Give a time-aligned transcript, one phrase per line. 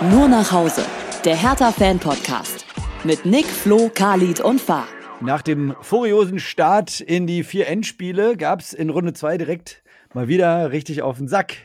[0.00, 0.82] Nur nach Hause.
[1.24, 2.64] Der Hertha-Fan-Podcast.
[3.02, 4.86] Mit Nick, Flo, Khalid und Fahr.
[5.20, 9.82] Nach dem furiosen Start in die vier Endspiele gab es in Runde 2 direkt
[10.14, 11.56] mal wieder richtig auf den Sack.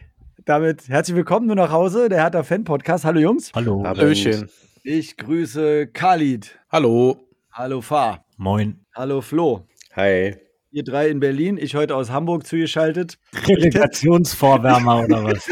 [0.45, 3.05] Damit herzlich willkommen nur nach Hause, der Hertha-Fan-Podcast.
[3.05, 3.51] Hallo Jungs.
[3.53, 3.83] Hallo.
[3.85, 4.49] Hallöchen.
[4.81, 6.59] Ich grüße Khalid.
[6.71, 7.27] Hallo.
[7.51, 8.25] Hallo Fahr.
[8.37, 8.83] Moin.
[8.95, 9.67] Hallo Flo.
[9.95, 10.37] Hi.
[10.75, 13.19] Ihr drei in Berlin, ich heute aus Hamburg zugeschaltet.
[13.47, 15.47] Relegationsvorwärmer oder was?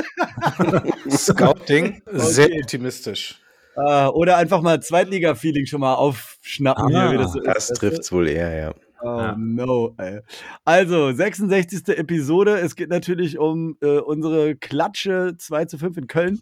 [1.27, 3.39] Scouting, sehr optimistisch.
[3.75, 7.77] Äh, oder einfach mal Zweitliga-Feeling schon mal aufschnappen Ah, hier, wie das so Das ist.
[7.77, 8.73] trifft's wohl eher, ja.
[9.03, 9.35] Oh Ja.
[9.38, 10.21] no, ey.
[10.66, 11.88] Also, 66.
[11.99, 12.58] Episode.
[12.59, 16.41] Es geht natürlich um äh, unsere Klatsche 2 zu 5 in Köln.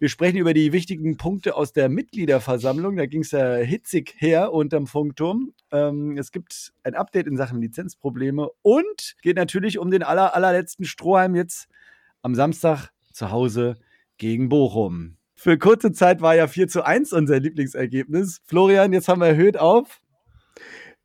[0.00, 2.94] Wir sprechen über die wichtigen Punkte aus der Mitgliederversammlung.
[2.94, 5.54] Da ging es ja hitzig her unterm Funkturm.
[5.72, 10.84] Ähm, es gibt ein Update in Sachen Lizenzprobleme und geht natürlich um den aller, allerletzten
[10.84, 11.66] Strohhalm jetzt
[12.22, 13.76] am Samstag zu Hause
[14.18, 15.16] gegen Bochum.
[15.34, 18.40] Für kurze Zeit war ja 4 zu 1 unser Lieblingsergebnis.
[18.44, 20.00] Florian, jetzt haben wir erhöht auf.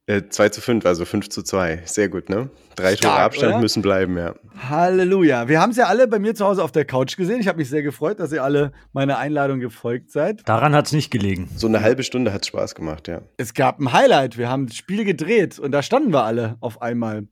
[0.05, 1.83] Äh, 2 zu 5, also 5 zu 2.
[1.85, 2.49] Sehr gut, ne?
[2.75, 3.61] Drei Tore Stark, Abstand oder?
[3.61, 4.35] müssen bleiben, ja.
[4.69, 5.47] Halleluja.
[5.47, 7.39] Wir haben es ja alle bei mir zu Hause auf der Couch gesehen.
[7.39, 10.41] Ich habe mich sehr gefreut, dass ihr alle meiner Einladung gefolgt seid.
[10.45, 11.49] Daran hat es nicht gelegen.
[11.55, 13.21] So eine halbe Stunde hat's Spaß gemacht, ja.
[13.37, 14.37] Es gab ein Highlight.
[14.37, 17.27] Wir haben das Spiel gedreht und da standen wir alle auf einmal.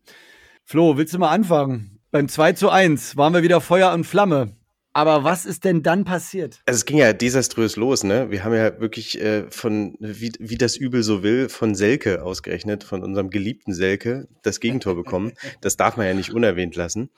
[0.64, 2.00] Flo, willst du mal anfangen?
[2.12, 4.56] Beim 2 zu 1 waren wir wieder Feuer und Flamme.
[4.94, 6.62] Aber was ist denn dann passiert?
[6.66, 8.30] Also es ging ja desaströs los, ne?
[8.30, 12.84] Wir haben ja wirklich äh, von, wie, wie das Übel so will, von Selke ausgerechnet,
[12.84, 15.32] von unserem geliebten Selke, das Gegentor bekommen.
[15.62, 17.10] Das darf man ja nicht unerwähnt lassen.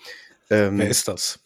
[0.49, 1.39] Ähm, Wer ist das?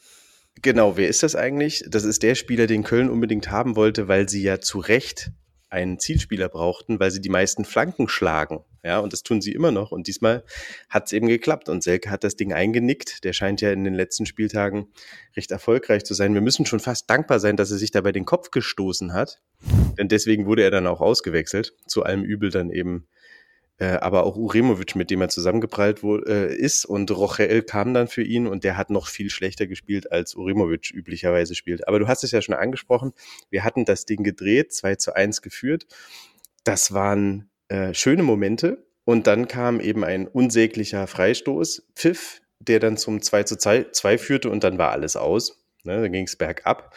[0.61, 1.83] Genau, wer ist das eigentlich?
[1.87, 5.31] Das ist der Spieler, den Köln unbedingt haben wollte, weil sie ja zu Recht
[5.69, 8.63] einen Zielspieler brauchten, weil sie die meisten Flanken schlagen.
[8.83, 9.91] Ja, und das tun sie immer noch.
[9.91, 10.43] Und diesmal
[10.87, 11.67] hat es eben geklappt.
[11.67, 13.23] Und Selke hat das Ding eingenickt.
[13.25, 14.87] Der scheint ja in den letzten Spieltagen
[15.35, 16.33] recht erfolgreich zu sein.
[16.33, 19.41] Wir müssen schon fast dankbar sein, dass er sich dabei den Kopf gestoßen hat.
[19.97, 21.73] Denn deswegen wurde er dann auch ausgewechselt.
[21.85, 23.07] Zu allem Übel dann eben
[23.79, 26.85] äh, aber auch Uremovic, mit dem er zusammengeprallt wurde, äh, ist.
[26.85, 30.91] Und Rochel kam dann für ihn und der hat noch viel schlechter gespielt, als Uremovic
[30.91, 31.87] üblicherweise spielt.
[31.87, 33.13] Aber du hast es ja schon angesprochen.
[33.49, 35.85] Wir hatten das Ding gedreht, 2 zu 1 geführt.
[36.63, 38.85] Das waren äh, schöne Momente.
[39.05, 44.49] Und dann kam eben ein unsäglicher Freistoß, Pfiff, der dann zum 2 zu 2 führte
[44.49, 45.63] und dann war alles aus.
[45.83, 46.93] Ne, dann ging es bergab.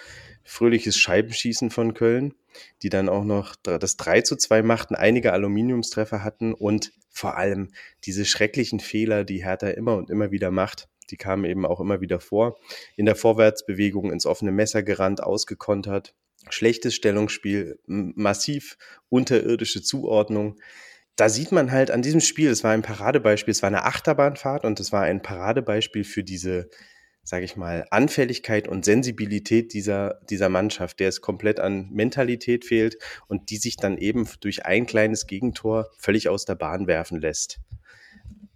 [0.50, 2.34] Fröhliches Scheibenschießen von Köln
[2.82, 7.68] die dann auch noch das 3 zu 2 machten, einige Aluminiumstreffer hatten und vor allem
[8.04, 12.00] diese schrecklichen Fehler, die Hertha immer und immer wieder macht, die kamen eben auch immer
[12.00, 12.58] wieder vor.
[12.96, 16.14] In der Vorwärtsbewegung ins offene Messer gerannt, ausgekontert,
[16.48, 18.78] schlechtes Stellungsspiel, massiv
[19.08, 20.60] unterirdische Zuordnung.
[21.16, 24.64] Da sieht man halt an diesem Spiel, es war ein Paradebeispiel, es war eine Achterbahnfahrt
[24.64, 26.70] und es war ein Paradebeispiel für diese
[27.22, 32.96] sage ich mal, Anfälligkeit und Sensibilität dieser, dieser Mannschaft, der es komplett an Mentalität fehlt
[33.28, 37.60] und die sich dann eben durch ein kleines Gegentor völlig aus der Bahn werfen lässt.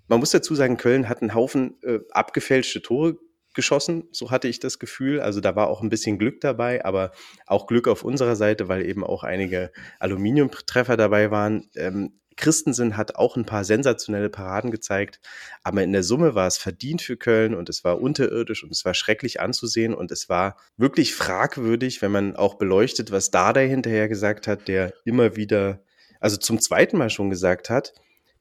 [0.09, 3.17] Man muss dazu sagen, Köln hat einen Haufen äh, abgefälschte Tore
[3.55, 5.21] geschossen, so hatte ich das Gefühl.
[5.21, 7.13] Also da war auch ein bisschen Glück dabei, aber
[7.47, 9.71] auch Glück auf unserer Seite, weil eben auch einige
[10.01, 11.71] Aluminiumtreffer dabei waren.
[11.77, 15.21] Ähm, Christensen hat auch ein paar sensationelle Paraden gezeigt,
[15.63, 18.85] aber in der Summe war es verdient für Köln und es war unterirdisch und es
[18.85, 24.09] war schrecklich anzusehen und es war wirklich fragwürdig, wenn man auch beleuchtet, was Dada hinterher
[24.09, 25.83] gesagt hat, der immer wieder,
[26.21, 27.95] also zum zweiten Mal schon gesagt hat,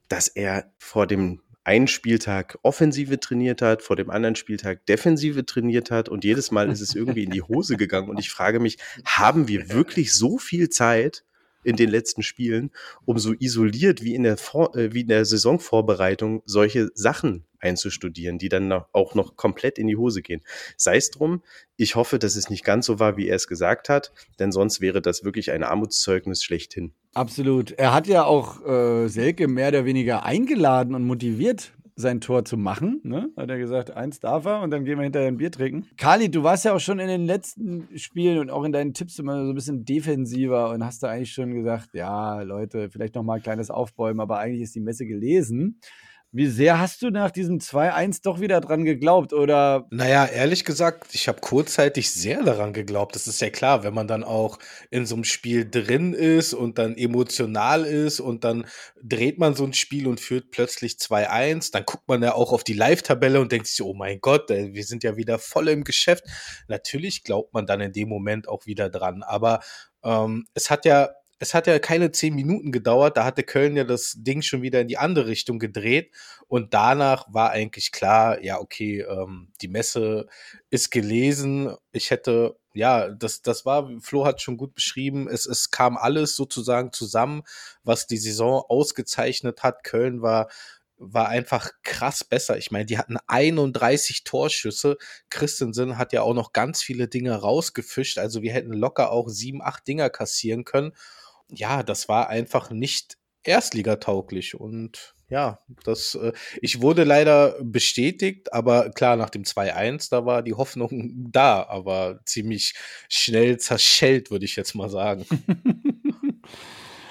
[0.08, 5.90] dass er vor dem einen Spieltag Offensive trainiert hat, vor dem anderen Spieltag Defensive trainiert
[5.90, 8.76] hat und jedes Mal ist es irgendwie in die Hose gegangen und ich frage mich,
[9.06, 11.24] haben wir wirklich so viel Zeit,
[11.64, 12.70] in den letzten Spielen,
[13.04, 18.38] um so isoliert wie in der, Vor äh, wie in der Saisonvorbereitung solche Sachen einzustudieren,
[18.38, 20.42] die dann auch noch komplett in die Hose gehen.
[20.76, 21.42] Sei es drum,
[21.76, 24.80] ich hoffe, dass es nicht ganz so war, wie er es gesagt hat, denn sonst
[24.80, 26.92] wäre das wirklich ein Armutszeugnis schlechthin.
[27.14, 27.72] Absolut.
[27.72, 32.56] Er hat ja auch äh, Selke mehr oder weniger eingeladen und motiviert, sein Tor zu
[32.56, 33.00] machen.
[33.04, 33.30] Ne?
[33.36, 35.86] Hat er gesagt, eins darf er und dann gehen wir hinterher ein Bier trinken.
[35.96, 39.18] Kali, du warst ja auch schon in den letzten Spielen und auch in deinen Tipps
[39.18, 43.22] immer so ein bisschen defensiver und hast da eigentlich schon gesagt, ja, Leute, vielleicht noch
[43.22, 45.80] mal ein kleines Aufbäumen, aber eigentlich ist die Messe gelesen.
[46.36, 49.32] Wie sehr hast du nach diesem 2-1 doch wieder dran geglaubt?
[49.32, 53.14] Oder Naja, ehrlich gesagt, ich habe kurzzeitig sehr daran geglaubt.
[53.14, 54.58] Das ist ja klar, wenn man dann auch
[54.90, 58.66] in so einem Spiel drin ist und dann emotional ist und dann
[59.00, 62.64] dreht man so ein Spiel und führt plötzlich 2-1, dann guckt man ja auch auf
[62.64, 65.84] die Live-Tabelle und denkt sich, oh mein Gott, ey, wir sind ja wieder voll im
[65.84, 66.24] Geschäft.
[66.66, 69.22] Natürlich glaubt man dann in dem Moment auch wieder dran.
[69.22, 69.60] Aber
[70.02, 73.84] ähm, es hat ja es hat ja keine zehn Minuten gedauert, da hatte Köln ja
[73.84, 76.12] das Ding schon wieder in die andere Richtung gedreht
[76.48, 80.26] und danach war eigentlich klar, ja, okay, ähm, die Messe
[80.70, 81.74] ist gelesen.
[81.92, 86.36] Ich hätte, ja, das, das war, Flo hat schon gut beschrieben, es, es kam alles
[86.36, 87.42] sozusagen zusammen,
[87.82, 89.84] was die Saison ausgezeichnet hat.
[89.84, 90.48] Köln war
[90.96, 92.56] war einfach krass besser.
[92.56, 94.96] Ich meine, die hatten 31 Torschüsse.
[95.28, 98.18] Christensen hat ja auch noch ganz viele Dinge rausgefischt.
[98.18, 100.92] Also wir hätten locker auch sieben, acht Dinger kassieren können.
[101.50, 108.90] Ja, das war einfach nicht erstligatauglich und ja, das, äh, ich wurde leider bestätigt, aber
[108.90, 112.74] klar, nach dem 2-1, da war die Hoffnung da, aber ziemlich
[113.08, 115.24] schnell zerschellt, würde ich jetzt mal sagen.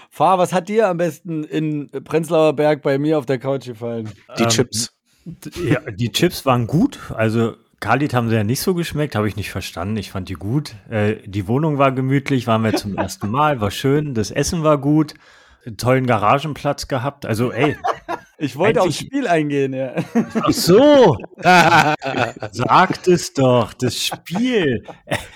[0.09, 4.11] Fahr, was hat dir am besten in Prenzlauer Berg bei mir auf der Couch gefallen?
[4.37, 4.93] Die ähm, Chips.
[5.65, 6.99] Ja, die Chips waren gut.
[7.15, 9.97] Also Khalid haben sie ja nicht so geschmeckt, habe ich nicht verstanden.
[9.97, 10.73] Ich fand die gut.
[10.89, 14.13] Äh, die Wohnung war gemütlich, waren wir zum ersten Mal, war schön.
[14.13, 15.15] Das Essen war gut.
[15.65, 17.25] Einen tollen Garagenplatz gehabt.
[17.25, 17.75] Also, ey.
[18.37, 19.95] Ich wollte aufs Spiel eingehen, ja.
[20.41, 21.17] Ach so.
[22.51, 24.85] Sagt es doch, das Spiel.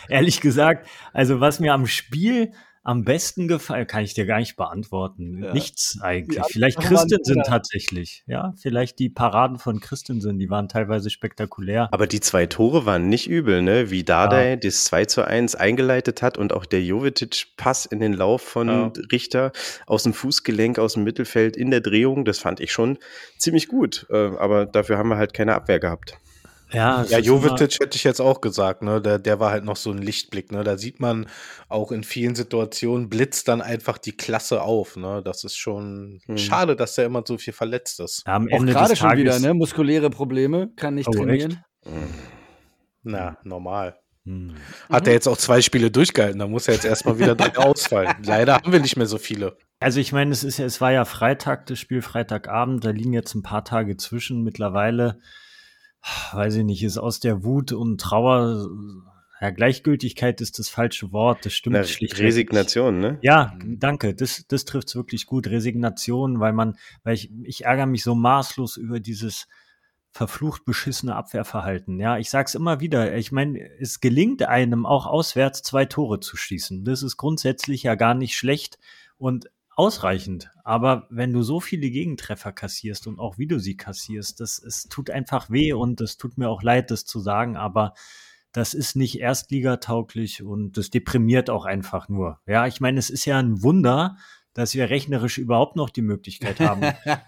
[0.07, 2.53] Ehrlich gesagt, also was mir am Spiel
[2.87, 3.85] am besten gefallen?
[3.85, 5.43] Kann ich dir gar nicht beantworten.
[5.43, 5.53] Ja.
[5.53, 6.41] Nichts eigentlich.
[6.49, 8.23] Vielleicht Christensen tatsächlich.
[8.27, 11.89] Ja, vielleicht die Paraden von Christensen, die waren teilweise spektakulär.
[11.91, 13.91] Aber die zwei Tore waren nicht übel, ne?
[13.91, 14.55] Wie Dardai ja.
[14.55, 18.91] das 2 zu 1 eingeleitet hat und auch der Jovetic-Pass in den Lauf von ja.
[19.11, 19.51] Richter
[19.85, 22.97] aus dem Fußgelenk, aus dem Mittelfeld in der Drehung, das fand ich schon
[23.37, 24.07] ziemlich gut.
[24.09, 26.17] Äh, aber dafür haben wir halt keine Abwehr gehabt.
[26.71, 29.01] Ja, ja Jovetic hätte ich jetzt auch gesagt, ne?
[29.01, 30.63] Der, der war halt noch so ein Lichtblick, ne?
[30.63, 31.27] Da sieht man
[31.69, 35.21] auch in vielen Situationen blitzt dann einfach die Klasse auf, ne?
[35.23, 36.37] Das ist schon hm.
[36.37, 38.23] schade, dass der immer so viel verletzt ist.
[38.27, 39.53] Ja, am Ende auch gerade schon wieder, ne?
[39.53, 41.63] Muskuläre Probleme, kann nicht oh, trainieren.
[41.85, 41.93] Echt?
[43.03, 43.97] Na, normal.
[44.25, 44.55] Hm.
[44.89, 47.35] Hat er jetzt auch zwei Spiele durchgehalten, da muss er jetzt erstmal wieder
[47.65, 48.13] ausfallen.
[48.23, 49.55] Leider haben wir nicht mehr so viele.
[49.79, 53.13] Also ich meine, es ist ja, es war ja Freitag, das Spiel Freitagabend, da liegen
[53.13, 54.43] jetzt ein paar Tage zwischen.
[54.43, 55.19] Mittlerweile
[56.31, 58.69] weiß ich nicht, ist aus der Wut und Trauer,
[59.39, 62.19] ja, Gleichgültigkeit ist das falsche Wort, das stimmt Na, schlicht.
[62.19, 63.19] Resignation, ne?
[63.21, 65.47] Ja, danke, das, das trifft es wirklich gut.
[65.47, 69.47] Resignation, weil man, weil ich, ich ärgere mich so maßlos über dieses
[70.11, 71.99] verflucht beschissene Abwehrverhalten.
[71.99, 73.15] Ja, ich sag's immer wieder.
[73.15, 76.83] Ich meine, es gelingt einem auch auswärts zwei Tore zu schießen.
[76.83, 78.79] Das ist grundsätzlich ja gar nicht schlecht.
[79.19, 79.47] Und
[79.77, 80.49] ausreichend.
[80.63, 84.89] Aber wenn du so viele Gegentreffer kassierst und auch wie du sie kassierst, das es
[84.89, 87.93] tut einfach weh und es tut mir auch leid, das zu sagen, aber
[88.51, 92.39] das ist nicht erstligatauglich und das deprimiert auch einfach nur.
[92.47, 94.17] Ja, ich meine, es ist ja ein Wunder,
[94.53, 96.81] dass wir rechnerisch überhaupt noch die Möglichkeit haben,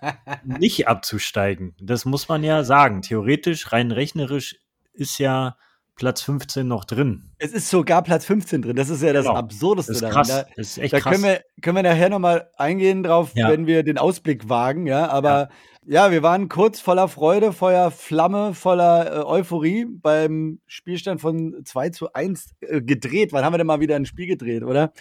[0.43, 1.75] nicht abzusteigen.
[1.79, 3.03] Das muss man ja sagen.
[3.03, 4.59] Theoretisch, rein rechnerisch
[4.93, 5.55] ist ja
[5.99, 7.25] Platz 15 noch drin.
[7.39, 8.75] Es ist sogar Platz 15 drin.
[8.77, 9.37] Das ist ja das genau.
[9.37, 10.27] Absurdeste das ist krass.
[10.29, 11.11] Da, das ist echt da krass.
[11.13, 13.49] können wir, können wir nachher nochmal eingehen drauf, ja.
[13.49, 15.09] wenn wir den Ausblick wagen, ja.
[15.09, 15.49] Aber
[15.85, 16.05] ja.
[16.05, 16.11] ja.
[16.11, 22.13] wir waren kurz voller Freude, voller Flamme, voller äh, Euphorie beim Spielstand von 2 zu
[22.13, 23.33] 1 äh, gedreht.
[23.33, 24.93] Wann haben wir denn mal wieder ein Spiel gedreht, oder?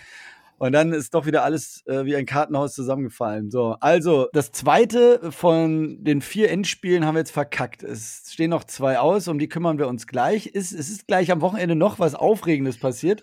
[0.58, 3.50] Und dann ist doch wieder alles äh, wie ein Kartenhaus zusammengefallen.
[3.50, 7.84] So, also das zweite von den vier Endspielen haben wir jetzt verkackt.
[7.84, 10.46] Es stehen noch zwei aus, um die kümmern wir uns gleich.
[10.46, 13.22] Ist, es ist gleich am Wochenende noch was Aufregendes passiert.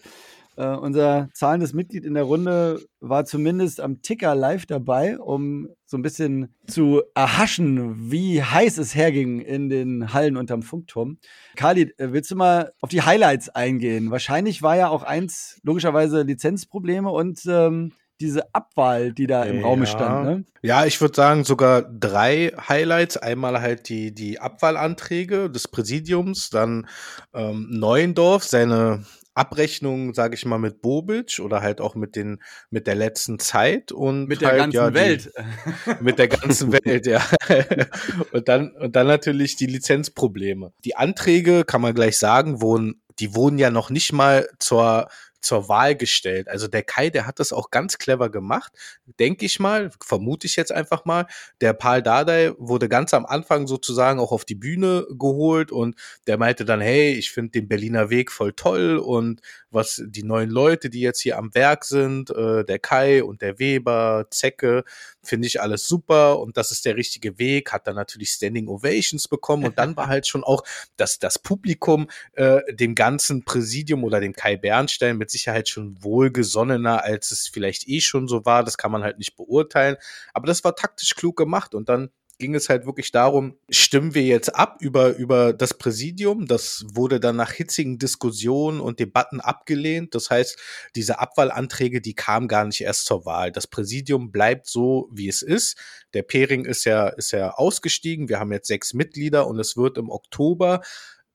[0.58, 5.98] Uh, unser zahlendes Mitglied in der Runde war zumindest am Ticker live dabei, um so
[5.98, 11.18] ein bisschen zu erhaschen, wie heiß es herging in den Hallen unterm Funkturm.
[11.58, 14.12] Khalid, äh, willst du mal auf die Highlights eingehen?
[14.12, 19.64] Wahrscheinlich war ja auch eins, logischerweise Lizenzprobleme und ähm, diese Abwahl, die da im ja.
[19.64, 20.26] Raum stand.
[20.26, 20.46] Ne?
[20.62, 23.18] Ja, ich würde sagen sogar drei Highlights.
[23.18, 26.88] Einmal halt die, die Abwahlanträge des Präsidiums, dann
[27.34, 29.04] ähm, Neuendorf, seine
[29.36, 33.92] Abrechnung, sage ich mal, mit Bobic oder halt auch mit den mit der letzten Zeit
[33.92, 35.32] und mit der halt, ganzen ja, die, Welt.
[36.02, 37.22] mit der ganzen Welt, ja.
[38.32, 40.72] und dann und dann natürlich die Lizenzprobleme.
[40.86, 45.08] Die Anträge kann man gleich sagen, wurden die wurden ja noch nicht mal zur
[45.46, 46.48] zur Wahl gestellt.
[46.50, 48.74] Also der Kai, der hat das auch ganz clever gemacht,
[49.20, 51.28] denke ich mal, vermute ich jetzt einfach mal.
[51.62, 55.96] Der Paul Dardai wurde ganz am Anfang sozusagen auch auf die Bühne geholt und
[56.28, 60.50] der meinte dann, hey, ich finde den Berliner Weg voll toll und was die neuen
[60.50, 64.84] Leute, die jetzt hier am Werk sind, äh, der Kai und der Weber, Zecke,
[65.26, 69.28] finde ich alles super und das ist der richtige Weg, hat dann natürlich Standing Ovations
[69.28, 70.64] bekommen und dann war halt schon auch,
[70.98, 77.04] dass das Publikum äh, dem ganzen Präsidium oder dem Kai Bernstein mit Sicherheit schon wohlgesonnener,
[77.04, 79.98] als es vielleicht eh schon so war, das kann man halt nicht beurteilen,
[80.34, 84.24] aber das war taktisch klug gemacht und dann ging es halt wirklich darum, stimmen wir
[84.24, 86.48] jetzt ab über, über das Präsidium?
[86.48, 90.16] Das wurde dann nach hitzigen Diskussionen und Debatten abgelehnt.
[90.16, 90.58] Das heißt,
[90.96, 93.52] diese Abwahlanträge, die kamen gar nicht erst zur Wahl.
[93.52, 95.78] Das Präsidium bleibt so, wie es ist.
[96.14, 98.30] Der Pering ist ja, ist ja ausgestiegen.
[98.30, 100.82] Wir haben jetzt sechs Mitglieder und es wird im Oktober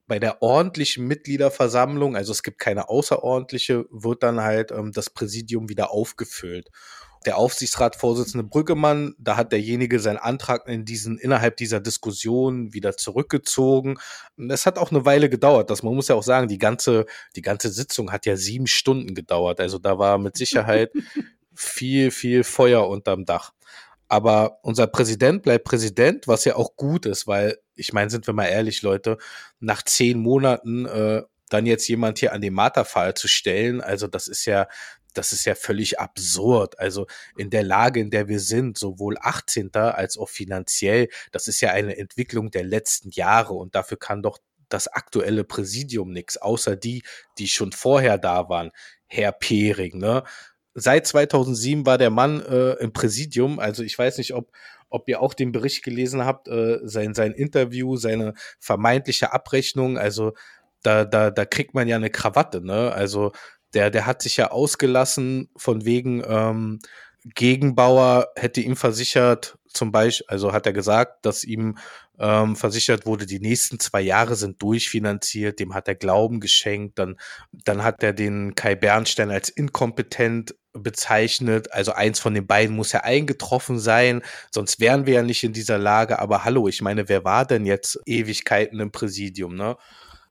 [0.06, 5.68] bei der ordentlichen Mitgliederversammlung, also es gibt keine außerordentliche, wird dann halt ähm, das Präsidium
[5.68, 6.68] wieder aufgefüllt
[7.26, 13.98] der Aufsichtsratsvorsitzende Brüggemann, da hat derjenige seinen Antrag in diesen, innerhalb dieser Diskussion wieder zurückgezogen.
[14.48, 15.70] Es hat auch eine Weile gedauert.
[15.70, 17.04] Das, man muss ja auch sagen, die ganze,
[17.36, 19.60] die ganze Sitzung hat ja sieben Stunden gedauert.
[19.60, 20.92] Also da war mit Sicherheit
[21.54, 23.52] viel, viel Feuer unterm Dach.
[24.08, 28.34] Aber unser Präsident bleibt Präsident, was ja auch gut ist, weil ich meine, sind wir
[28.34, 29.18] mal ehrlich, Leute,
[29.60, 34.28] nach zehn Monaten äh, dann jetzt jemand hier an den Marterpfahl zu stellen, also das
[34.28, 34.68] ist ja,
[35.12, 36.78] das ist ja völlig absurd.
[36.78, 39.74] Also in der Lage, in der wir sind, sowohl 18.
[39.74, 44.38] als auch finanziell, das ist ja eine Entwicklung der letzten Jahre und dafür kann doch
[44.68, 47.02] das aktuelle Präsidium nichts, außer die,
[47.38, 48.70] die schon vorher da waren.
[49.06, 50.22] Herr Pering, ne?
[50.74, 53.58] Seit 2007 war der Mann äh, im Präsidium.
[53.58, 54.52] Also ich weiß nicht, ob,
[54.88, 59.98] ob ihr auch den Bericht gelesen habt, äh, sein, sein Interview, seine vermeintliche Abrechnung.
[59.98, 60.32] Also
[60.82, 62.92] da, da, da kriegt man ja eine Krawatte, ne?
[62.92, 63.32] Also
[63.74, 66.80] der, der hat sich ja ausgelassen von wegen ähm,
[67.24, 71.76] Gegenbauer hätte ihm versichert, zum Beispiel, also hat er gesagt, dass ihm
[72.18, 77.16] ähm, versichert wurde, die nächsten zwei Jahre sind durchfinanziert, dem hat er Glauben geschenkt, dann,
[77.52, 81.72] dann hat er den Kai Bernstein als inkompetent bezeichnet.
[81.72, 85.52] Also eins von den beiden muss ja eingetroffen sein, sonst wären wir ja nicht in
[85.52, 86.18] dieser Lage.
[86.18, 89.76] Aber hallo, ich meine, wer war denn jetzt Ewigkeiten im Präsidium, ne?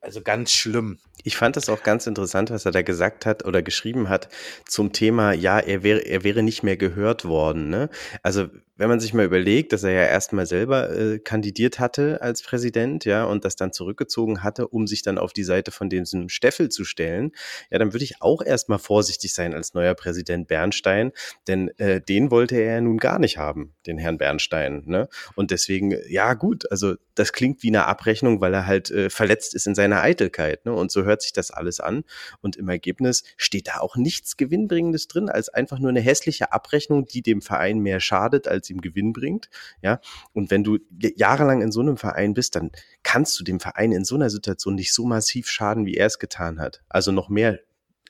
[0.01, 0.97] Also ganz schlimm.
[1.23, 4.29] Ich fand das auch ganz interessant, was er da gesagt hat oder geschrieben hat
[4.65, 7.69] zum Thema, ja, er wäre, er wäre nicht mehr gehört worden.
[7.69, 7.89] Ne?
[8.23, 8.47] Also
[8.79, 13.03] wenn man sich mal überlegt, dass er ja erstmal selber äh, kandidiert hatte als Präsident,
[13.03, 16.69] ja, und das dann zurückgezogen hatte, um sich dann auf die Seite von diesem Steffel
[16.69, 17.33] zu stellen,
[17.69, 21.11] ja, dann würde ich auch erstmal vorsichtig sein als neuer Präsident Bernstein,
[21.49, 24.83] denn äh, den wollte er ja nun gar nicht haben, den Herrn Bernstein.
[24.85, 25.09] Ne?
[25.35, 29.55] Und deswegen, ja gut, also das klingt wie eine Abrechnung, weil er halt äh, verletzt
[29.55, 30.65] ist in seiner Eitelkeit.
[30.65, 30.71] Ne?
[30.71, 32.05] Und so hört sich das alles an.
[32.39, 37.05] Und im Ergebnis steht da auch nichts Gewinnbringendes drin, als einfach nur eine hässliche Abrechnung,
[37.05, 39.49] die dem Verein mehr schadet, als ihm Gewinn bringt.
[39.81, 39.99] Ja,
[40.33, 40.79] und wenn du
[41.15, 42.71] jahrelang in so einem Verein bist, dann
[43.03, 46.19] kannst du dem Verein in so einer Situation nicht so massiv schaden, wie er es
[46.19, 46.81] getan hat.
[46.89, 47.59] Also noch mehr,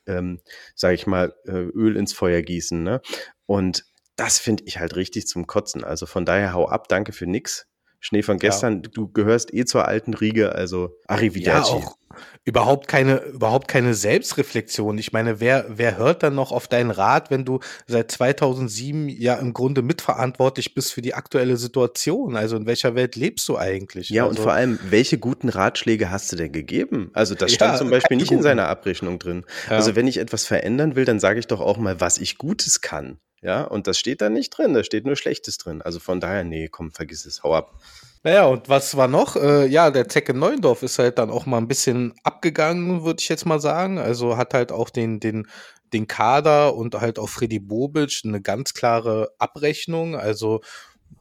[0.06, 0.40] ähm,
[0.74, 2.82] sage ich mal, äh, Öl ins Feuer gießen.
[2.82, 3.00] Ne?
[3.46, 3.84] Und
[4.16, 5.84] das finde ich halt richtig zum Kotzen.
[5.84, 7.66] Also von daher hau ab, danke für nix.
[8.00, 8.90] Schnee von gestern, ja.
[8.92, 11.72] du gehörst eh zur alten Riege, also Arrivederci.
[11.72, 11.99] Ja, auch
[12.44, 14.98] überhaupt keine, überhaupt keine Selbstreflexion.
[14.98, 19.34] Ich meine, wer, wer hört dann noch auf deinen Rat, wenn du seit 2007 ja
[19.34, 22.36] im Grunde mitverantwortlich bist für die aktuelle Situation?
[22.36, 24.08] Also in welcher Welt lebst du eigentlich?
[24.10, 27.10] Ja, also, und vor allem, welche guten Ratschläge hast du denn gegeben?
[27.12, 29.44] Also das stand ja, zum Beispiel nicht in seiner Abrechnung drin.
[29.68, 29.76] Ja.
[29.76, 32.80] Also wenn ich etwas verändern will, dann sage ich doch auch mal, was ich Gutes
[32.80, 33.18] kann.
[33.42, 35.80] Ja, und das steht da nicht drin, da steht nur Schlechtes drin.
[35.80, 37.80] Also von daher, nee, komm, vergiss es, hau ab.
[38.22, 39.36] Naja, und was war noch?
[39.36, 43.28] Äh, ja, der Zecke Neuendorf ist halt dann auch mal ein bisschen abgegangen, würde ich
[43.30, 43.98] jetzt mal sagen.
[43.98, 45.46] Also hat halt auch den, den,
[45.94, 50.16] den Kader und halt auch Freddy Bobic eine ganz klare Abrechnung.
[50.16, 50.60] Also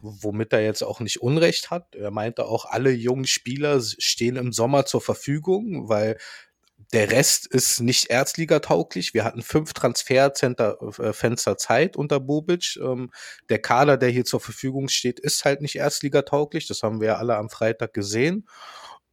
[0.01, 1.95] womit er jetzt auch nicht Unrecht hat.
[1.95, 6.17] Er meinte auch, alle jungen Spieler stehen im Sommer zur Verfügung, weil
[6.93, 9.13] der Rest ist nicht Erzliga-tauglich.
[9.13, 12.79] Wir hatten fünf Transferfenster Zeit unter Bobic.
[12.81, 13.11] Ähm,
[13.49, 16.67] der Kader, der hier zur Verfügung steht, ist halt nicht Erstliga-tauglich.
[16.67, 18.47] Das haben wir ja alle am Freitag gesehen.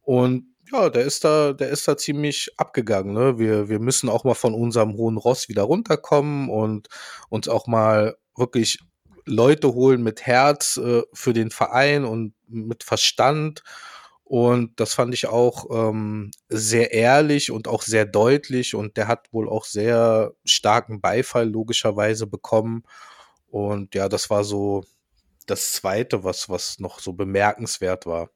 [0.01, 3.13] Und ja, der ist da, der ist da ziemlich abgegangen.
[3.13, 3.37] Ne?
[3.37, 6.87] Wir, wir müssen auch mal von unserem hohen Ross wieder runterkommen und
[7.29, 8.79] uns auch mal wirklich
[9.25, 13.63] Leute holen mit Herz äh, für den Verein und mit Verstand
[14.29, 18.75] und das fand ich auch ähm, sehr ehrlich und auch sehr deutlich.
[18.75, 22.83] Und der hat wohl auch sehr starken Beifall logischerweise bekommen.
[23.47, 24.83] Und ja, das war so
[25.45, 28.29] das Zweite, was, was noch so bemerkenswert war.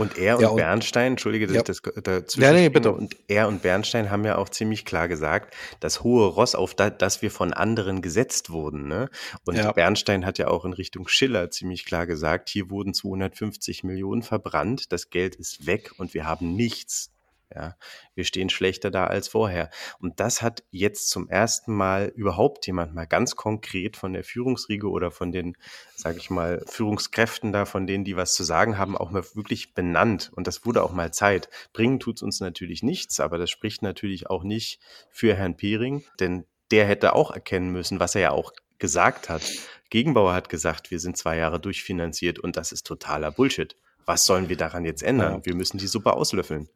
[0.00, 1.60] Und er und, ja, und Bernstein, entschuldige, dass ja.
[1.60, 2.92] ich das dazwischen ja, nee, bitte.
[2.92, 6.92] Und er und Bernstein haben ja auch ziemlich klar gesagt, das hohe Ross, auf das,
[6.98, 8.88] das wir von anderen gesetzt wurden.
[8.88, 9.10] Ne?
[9.44, 9.72] Und ja.
[9.72, 14.90] Bernstein hat ja auch in Richtung Schiller ziemlich klar gesagt, hier wurden 250 Millionen verbrannt,
[14.90, 17.12] das Geld ist weg und wir haben nichts
[17.54, 17.76] ja,
[18.14, 19.70] wir stehen schlechter da als vorher.
[19.98, 24.88] Und das hat jetzt zum ersten Mal überhaupt jemand mal ganz konkret von der Führungsriege
[24.88, 25.56] oder von den,
[25.96, 29.74] sage ich mal, Führungskräften da, von denen, die was zu sagen haben, auch mal wirklich
[29.74, 30.30] benannt.
[30.34, 31.48] Und das wurde auch mal Zeit.
[31.72, 34.80] Bringen tut's uns natürlich nichts, aber das spricht natürlich auch nicht
[35.10, 39.42] für Herrn Pering, denn der hätte auch erkennen müssen, was er ja auch gesagt hat.
[39.90, 43.76] Gegenbauer hat gesagt, wir sind zwei Jahre durchfinanziert und das ist totaler Bullshit.
[44.06, 45.44] Was sollen wir daran jetzt ändern?
[45.44, 46.68] Wir müssen die Suppe auslöffeln.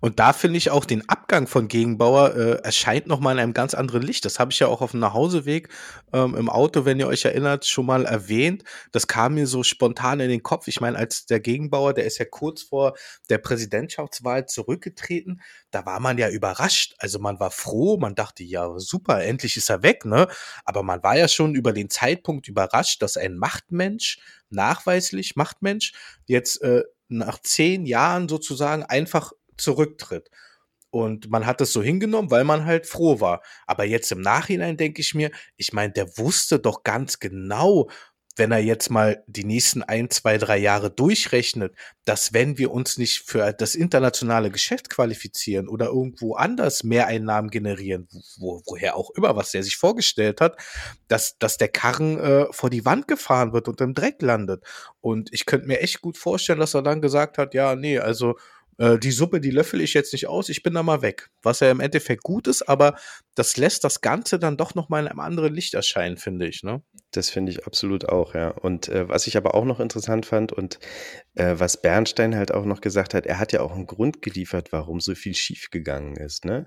[0.00, 3.74] Und da finde ich auch den Abgang von Gegenbauer äh, erscheint nochmal in einem ganz
[3.74, 4.24] anderen Licht.
[4.24, 5.68] Das habe ich ja auch auf dem Nachhauseweg
[6.12, 8.64] ähm, im Auto, wenn ihr euch erinnert, schon mal erwähnt.
[8.92, 10.68] Das kam mir so spontan in den Kopf.
[10.68, 12.94] Ich meine, als der Gegenbauer, der ist ja kurz vor
[13.28, 16.94] der Präsidentschaftswahl zurückgetreten, da war man ja überrascht.
[16.98, 20.28] Also man war froh, man dachte, ja, super, endlich ist er weg, ne?
[20.64, 25.92] Aber man war ja schon über den Zeitpunkt überrascht, dass ein Machtmensch, nachweislich Machtmensch,
[26.26, 30.30] jetzt äh, nach zehn Jahren sozusagen einfach zurücktritt.
[30.90, 33.42] Und man hat es so hingenommen, weil man halt froh war.
[33.66, 37.88] Aber jetzt im Nachhinein denke ich mir, ich meine, der wusste doch ganz genau,
[38.36, 41.74] wenn er jetzt mal die nächsten ein, zwei, drei Jahre durchrechnet,
[42.04, 48.08] dass wenn wir uns nicht für das internationale Geschäft qualifizieren oder irgendwo anders Mehreinnahmen generieren,
[48.38, 50.56] wo, woher auch immer, was der sich vorgestellt hat,
[51.08, 54.64] dass, dass der Karren äh, vor die Wand gefahren wird und im Dreck landet.
[55.00, 58.36] Und ich könnte mir echt gut vorstellen, dass er dann gesagt hat, ja, nee, also
[58.80, 61.28] äh, die Suppe, die löffel ich jetzt nicht aus, ich bin da mal weg.
[61.42, 62.96] Was ja im Endeffekt gut ist, aber
[63.34, 66.62] das lässt das Ganze dann doch noch mal in einem anderen Licht erscheinen, finde ich.
[66.62, 66.82] Ne?
[67.10, 68.48] Das finde ich absolut auch, ja.
[68.48, 70.78] Und äh, was ich aber auch noch interessant fand und
[71.34, 74.72] äh, was Bernstein halt auch noch gesagt hat, er hat ja auch einen Grund geliefert,
[74.72, 76.46] warum so viel schiefgegangen ist.
[76.46, 76.66] Ne?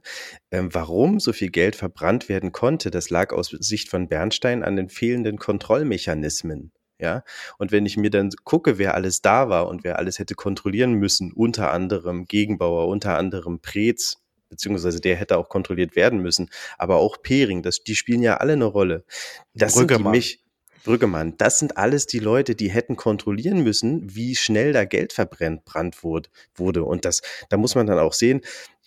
[0.51, 4.75] Ähm, warum so viel Geld verbrannt werden konnte, das lag aus Sicht von Bernstein an
[4.75, 6.71] den fehlenden Kontrollmechanismen.
[6.99, 7.23] Ja,
[7.57, 10.93] und wenn ich mir dann gucke, wer alles da war und wer alles hätte kontrollieren
[10.93, 14.17] müssen, unter anderem Gegenbauer, unter anderem Preetz,
[14.49, 18.53] beziehungsweise der hätte auch kontrolliert werden müssen, aber auch Pering, das, die spielen ja alle
[18.53, 19.03] eine Rolle.
[19.53, 20.43] Das sind die mich,
[20.83, 26.03] Brüggemann, das sind alles die Leute, die hätten kontrollieren müssen, wie schnell da Geld verbrennt
[26.03, 26.83] wurde, wurde.
[26.83, 28.41] Und das, da muss man dann auch sehen,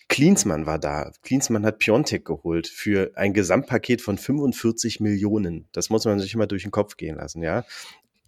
[0.08, 1.10] Klinsmann war da.
[1.22, 5.68] Klinsmann hat Piontek geholt für ein Gesamtpaket von 45 Millionen.
[5.72, 7.64] Das muss man sich immer durch den Kopf gehen lassen, ja.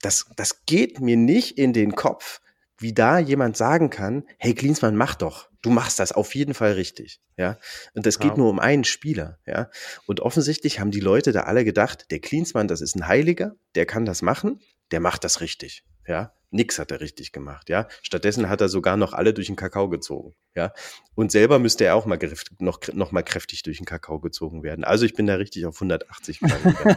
[0.03, 2.41] Das, das geht mir nicht in den Kopf,
[2.79, 5.49] wie da jemand sagen kann, hey Klinsmann, mach doch.
[5.63, 7.59] Du machst das auf jeden Fall richtig, ja.
[7.95, 8.37] Und das geht Ja.
[8.37, 9.71] nur um einen Spieler, ja.
[10.07, 13.87] Und offensichtlich haben die Leute da alle gedacht, der Klinsmann, das ist ein Heiliger, der
[13.87, 14.61] kann das machen,
[14.93, 16.33] der macht das richtig, ja.
[16.50, 17.88] Nix hat er richtig gemacht, ja.
[18.02, 20.73] Stattdessen hat er sogar noch alle durch den Kakao gezogen, ja.
[21.14, 22.19] Und selber müsste er auch mal
[22.59, 24.85] noch, noch mal kräftig durch den Kakao gezogen werden.
[24.85, 26.77] Also ich bin da richtig auf 180 gegangen.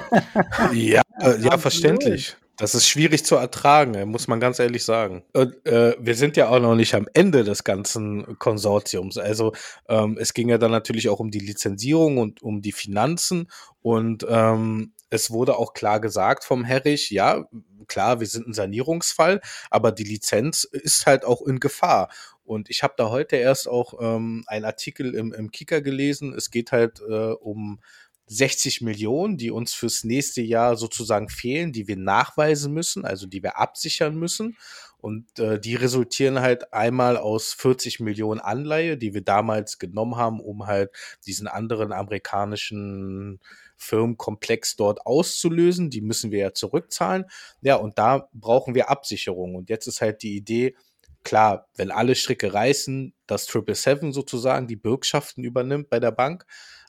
[0.73, 2.36] Ja, äh, ja, verständlich.
[2.58, 5.23] Das ist schwierig zu ertragen, muss man ganz ehrlich sagen.
[5.34, 9.17] Und, äh, wir sind ja auch noch nicht am Ende des ganzen Konsortiums.
[9.17, 9.54] Also
[9.89, 13.49] ähm, es ging ja dann natürlich auch um die Lizenzierung und um die Finanzen.
[13.82, 17.45] Und ähm, es wurde auch klar gesagt vom Herrich, ja,
[17.88, 22.10] klar, wir sind ein Sanierungsfall, aber die Lizenz ist halt auch in Gefahr.
[22.43, 26.34] Und ich habe da heute erst auch ähm, einen Artikel im, im Kicker gelesen.
[26.34, 27.82] Es geht halt äh, um
[28.28, 33.43] 60 Millionen, die uns fürs nächste Jahr sozusagen fehlen, die wir nachweisen müssen, also die
[33.43, 34.58] wir absichern müssen.
[34.97, 40.39] Und äh, die resultieren halt einmal aus 40 Millionen Anleihe, die wir damals genommen haben,
[40.39, 40.91] um halt
[41.26, 43.41] diesen anderen amerikanischen
[43.82, 45.89] Firmenkomplex dort auszulösen.
[45.89, 47.26] Die müssen wir ja zurückzahlen.
[47.62, 49.56] Ja, und da brauchen wir Absicherung.
[49.56, 50.76] Und jetzt ist halt die Idee,
[51.24, 56.46] klar, wenn alle Stricke reißen, dass 777 sozusagen die Bürgschaften übernimmt bei der Bank.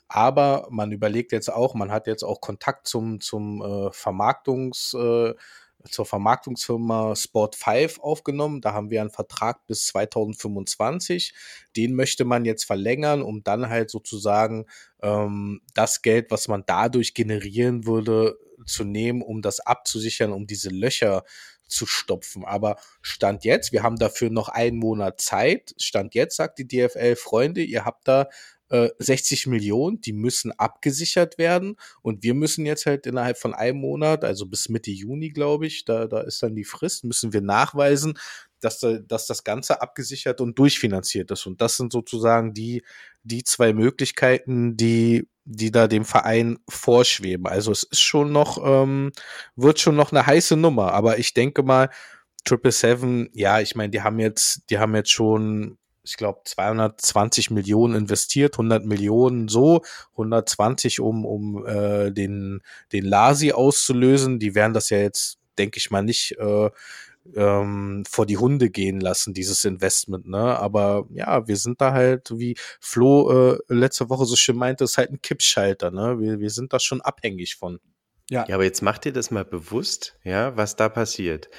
[0.07, 5.33] Aber man überlegt jetzt auch, man hat jetzt auch Kontakt zum, zum äh, Vermarktungs, äh,
[5.89, 8.61] zur Vermarktungsfirma Sport 5 aufgenommen.
[8.61, 11.33] Da haben wir einen Vertrag bis 2025.
[11.75, 14.65] Den möchte man jetzt verlängern, um dann halt sozusagen
[15.01, 20.69] ähm, das Geld, was man dadurch generieren würde, zu nehmen, um das abzusichern, um diese
[20.69, 21.23] Löcher
[21.67, 22.45] zu stopfen.
[22.45, 25.73] Aber Stand jetzt, wir haben dafür noch einen Monat Zeit.
[25.77, 28.29] Stand jetzt sagt die DFL, Freunde, ihr habt da
[28.73, 31.75] äh, 60 Millionen, die müssen abgesichert werden.
[32.01, 35.85] Und wir müssen jetzt halt innerhalb von einem Monat, also bis Mitte Juni, glaube ich,
[35.85, 38.15] da, da ist dann die Frist, müssen wir nachweisen,
[38.59, 41.45] dass, da- dass das Ganze abgesichert und durchfinanziert ist.
[41.45, 42.83] Und das sind sozusagen die,
[43.23, 47.47] die zwei Möglichkeiten, die, die da dem Verein vorschweben.
[47.47, 49.11] Also es ist schon noch, ähm,
[49.55, 50.93] wird schon noch eine heiße Nummer.
[50.93, 51.89] Aber ich denke mal,
[52.45, 57.51] Triple Seven, ja, ich meine, die haben jetzt, die haben jetzt schon, ich glaube, 220
[57.51, 62.61] Millionen investiert, 100 Millionen so, 120 um, um äh, den,
[62.91, 64.39] den Lasi auszulösen.
[64.39, 66.69] Die werden das ja jetzt, denke ich mal, nicht äh,
[67.35, 70.59] ähm, vor die Hunde gehen lassen, dieses Investment, ne?
[70.59, 74.97] Aber ja, wir sind da halt, wie Flo äh, letzte Woche so schön meinte, ist
[74.97, 76.19] halt ein Kippschalter, ne?
[76.19, 77.79] Wir, wir sind da schon abhängig von.
[78.29, 81.49] Ja, Ja, aber jetzt macht dir das mal bewusst, ja, was da passiert.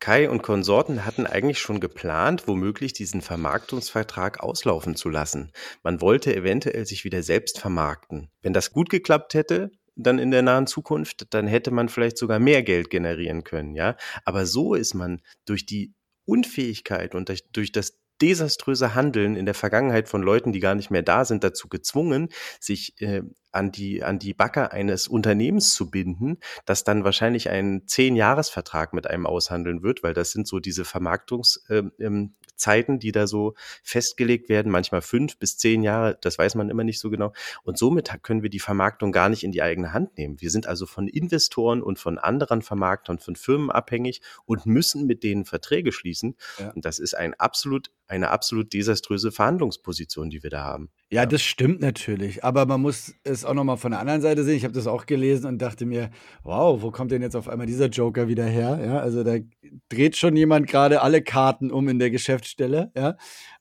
[0.00, 5.52] Kai und Konsorten hatten eigentlich schon geplant, womöglich diesen Vermarktungsvertrag auslaufen zu lassen.
[5.82, 8.28] Man wollte eventuell sich wieder selbst vermarkten.
[8.42, 12.38] Wenn das gut geklappt hätte, dann in der nahen Zukunft, dann hätte man vielleicht sogar
[12.38, 13.96] mehr Geld generieren können, ja.
[14.24, 15.94] Aber so ist man durch die
[16.26, 21.02] Unfähigkeit und durch, das desaströse Handeln in der Vergangenheit von Leuten, die gar nicht mehr
[21.02, 22.28] da sind, dazu gezwungen,
[22.60, 23.22] sich äh,
[23.54, 29.06] an die, an die Backe eines Unternehmens zu binden, das dann wahrscheinlich einen Zehn-Jahres-Vertrag mit
[29.06, 33.54] einem aushandeln wird, weil das sind so diese Vermarktungs, äh, ähm, Zeiten, die da so
[33.82, 37.32] festgelegt werden, manchmal fünf bis zehn Jahre, das weiß man immer nicht so genau.
[37.62, 40.40] Und somit können wir die Vermarktung gar nicht in die eigene Hand nehmen.
[40.40, 45.22] Wir sind also von Investoren und von anderen Vermarktern, von Firmen abhängig und müssen mit
[45.22, 46.36] denen Verträge schließen.
[46.58, 46.70] Ja.
[46.70, 50.90] Und das ist ein absolut, eine absolut desaströse Verhandlungsposition, die wir da haben.
[51.10, 52.44] Ja, ja, das stimmt natürlich.
[52.44, 54.56] Aber man muss es auch nochmal von der anderen Seite sehen.
[54.56, 56.10] Ich habe das auch gelesen und dachte mir,
[56.42, 58.80] wow, wo kommt denn jetzt auf einmal dieser Joker wieder her?
[58.84, 59.36] Ja, also da
[59.88, 63.16] dreht schon jemand gerade alle Karten um in der Geschäftsstelle, ja.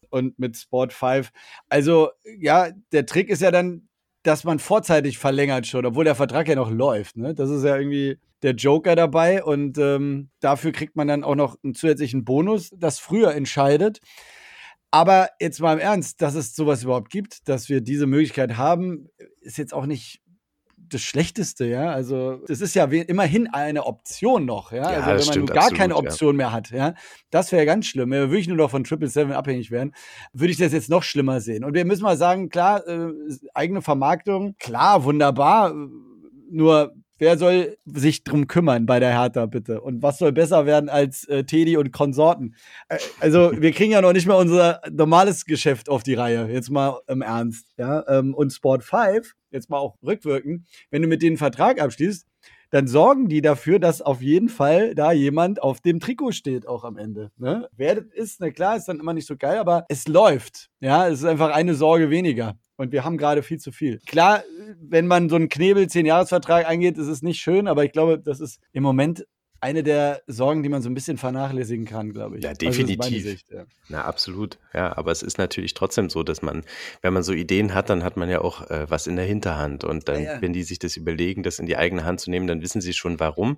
[0.09, 1.31] Und mit Sport 5.
[1.69, 3.87] Also, ja, der Trick ist ja dann,
[4.23, 7.17] dass man vorzeitig verlängert schon, obwohl der Vertrag ja noch läuft.
[7.17, 7.33] Ne?
[7.33, 11.57] Das ist ja irgendwie der Joker dabei und ähm, dafür kriegt man dann auch noch
[11.63, 13.99] einen zusätzlichen Bonus, das früher entscheidet.
[14.91, 19.09] Aber jetzt mal im Ernst, dass es sowas überhaupt gibt, dass wir diese Möglichkeit haben,
[19.41, 20.21] ist jetzt auch nicht
[20.93, 21.91] das Schlechteste, ja.
[21.91, 24.91] Also, das ist ja immerhin eine Option noch, ja.
[24.91, 26.37] ja also, wenn man gar absolut, keine Option ja.
[26.37, 26.93] mehr hat, ja.
[27.31, 28.11] Das wäre ganz schlimm.
[28.11, 29.93] Wenn wir wirklich nur noch von Triple Seven abhängig wären,
[30.33, 31.63] würde ich das jetzt noch schlimmer sehen.
[31.63, 33.11] Und wir müssen mal sagen, klar, äh,
[33.53, 35.73] eigene Vermarktung, klar, wunderbar.
[36.51, 39.81] Nur Wer soll sich drum kümmern bei der Hertha, bitte?
[39.81, 42.55] Und was soll besser werden als äh, Teddy und Konsorten?
[42.89, 46.49] Äh, also, wir kriegen ja noch nicht mal unser normales Geschäft auf die Reihe.
[46.51, 47.67] Jetzt mal im Ernst.
[47.77, 48.03] Ja?
[48.07, 52.25] Ähm, und Sport 5, jetzt mal auch rückwirkend, wenn du mit denen einen Vertrag abschließt,
[52.73, 56.83] dann sorgen die dafür, dass auf jeden Fall da jemand auf dem Trikot steht, auch
[56.83, 57.29] am Ende.
[57.37, 57.69] Ne?
[57.77, 60.71] Wer das ist, na klar, ist dann immer nicht so geil, aber es läuft.
[60.79, 62.55] Ja, es ist einfach eine Sorge weniger.
[62.75, 63.99] Und wir haben gerade viel zu viel.
[64.07, 64.43] Klar,
[64.79, 68.39] wenn man so einen Knebel 10-Jahres-Vertrag eingeht, ist es nicht schön, aber ich glaube, das
[68.39, 69.25] ist im Moment
[69.63, 72.43] eine der Sorgen, die man so ein bisschen vernachlässigen kann, glaube ich.
[72.43, 73.23] Ja, also, definitiv.
[73.23, 73.63] Sicht, ja.
[73.87, 74.59] Na, absolut.
[74.73, 76.65] Ja, aber es ist natürlich trotzdem so, dass man,
[77.01, 79.85] wenn man so Ideen hat, dann hat man ja auch äh, was in der Hinterhand.
[79.85, 80.41] Und dann, ja, ja.
[80.41, 82.93] wenn die sich das überlegen, das in die eigene Hand zu nehmen, dann wissen sie
[82.93, 83.57] schon warum.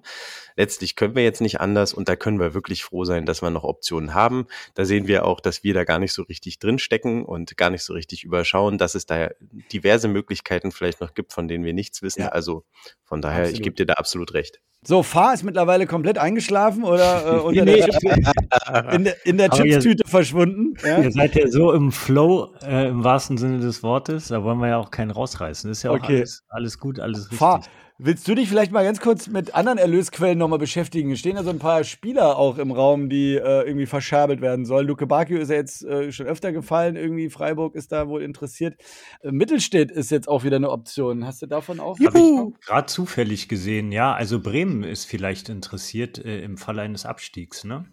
[0.55, 3.49] Letztlich können wir jetzt nicht anders und da können wir wirklich froh sein, dass wir
[3.49, 4.45] noch Optionen haben.
[4.75, 7.83] Da sehen wir auch, dass wir da gar nicht so richtig drinstecken und gar nicht
[7.83, 9.31] so richtig überschauen, dass es da
[9.71, 12.21] diverse Möglichkeiten vielleicht noch gibt, von denen wir nichts wissen.
[12.23, 12.63] Also
[13.03, 13.57] von daher, absolut.
[13.57, 14.61] ich gebe dir da absolut recht.
[14.87, 19.49] So, Fahr ist mittlerweile komplett eingeschlafen oder äh, unter nee, der in der, in der
[19.49, 20.75] Chipstüte verschwunden.
[20.85, 21.01] Ja?
[21.01, 24.67] Ihr seid ja so im Flow, äh, im wahrsten Sinne des Wortes, da wollen wir
[24.67, 25.71] ja auch keinen rausreißen.
[25.71, 26.17] Ist ja auch okay.
[26.17, 27.39] alles, alles gut, alles richtig.
[27.39, 27.61] Fahr,
[27.97, 31.11] Willst du dich vielleicht mal ganz kurz mit anderen Erlösquellen nochmal beschäftigen?
[31.11, 34.65] Es stehen ja so ein paar Spieler auch im Raum, die äh, irgendwie verscherbelt werden
[34.65, 34.85] sollen.
[34.85, 38.75] Luke Bakio ist ja jetzt äh, schon öfter gefallen, irgendwie Freiburg ist da wohl interessiert.
[39.21, 41.25] Äh, Mittelstädt ist jetzt auch wieder eine Option.
[41.25, 41.97] Hast du davon auch?
[41.97, 44.13] Habe ich gerade zufällig gesehen, ja.
[44.13, 47.85] Also Bremen ist vielleicht interessiert äh, im Falle eines Abstiegs, ne?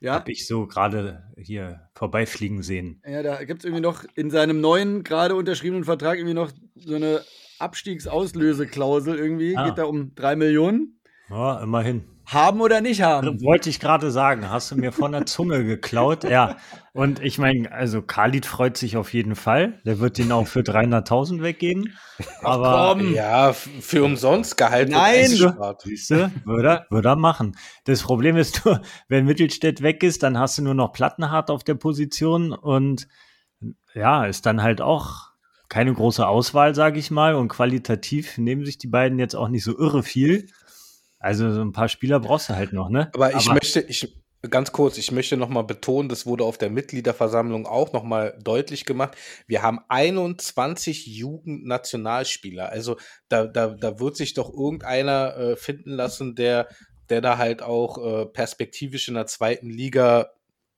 [0.00, 0.12] Ja.
[0.12, 3.00] Habe ich so gerade hier vorbeifliegen sehen.
[3.08, 6.96] Ja, da gibt es irgendwie noch in seinem neuen, gerade unterschriebenen Vertrag irgendwie noch so
[6.96, 7.22] eine
[7.58, 9.56] Abstiegsauslöseklausel irgendwie.
[9.56, 9.66] Ah.
[9.66, 11.00] Geht da um drei Millionen.
[11.28, 12.04] Ja, immerhin.
[12.26, 13.40] Haben oder nicht haben?
[13.40, 16.24] Wollte ich gerade sagen, hast du mir von der Zunge geklaut.
[16.24, 16.56] Ja,
[16.92, 19.80] und ich meine, also Khalid freut sich auf jeden Fall.
[19.84, 21.96] Der wird ihn auch für 300.000 weggeben.
[22.42, 24.90] Aber ja, für umsonst gehalten.
[24.92, 27.56] Nein, siehst du, würde er, würde er machen.
[27.84, 31.62] Das Problem ist nur, wenn Mittelstädt weg ist, dann hast du nur noch Plattenhardt auf
[31.62, 33.06] der Position und
[33.94, 35.30] ja, ist dann halt auch
[35.68, 37.34] keine große Auswahl, sage ich mal.
[37.34, 40.48] Und qualitativ nehmen sich die beiden jetzt auch nicht so irre viel.
[41.18, 43.10] Also so ein paar Spieler brauchst du halt noch, ne?
[43.14, 44.16] Aber ich Aber möchte, ich
[44.50, 49.16] ganz kurz, ich möchte nochmal betonen, das wurde auf der Mitgliederversammlung auch nochmal deutlich gemacht.
[49.46, 52.68] Wir haben 21 Jugendnationalspieler.
[52.68, 52.96] Also
[53.28, 56.68] da, da, da wird sich doch irgendeiner äh, finden lassen, der,
[57.08, 60.30] der da halt auch äh, perspektivisch in der zweiten Liga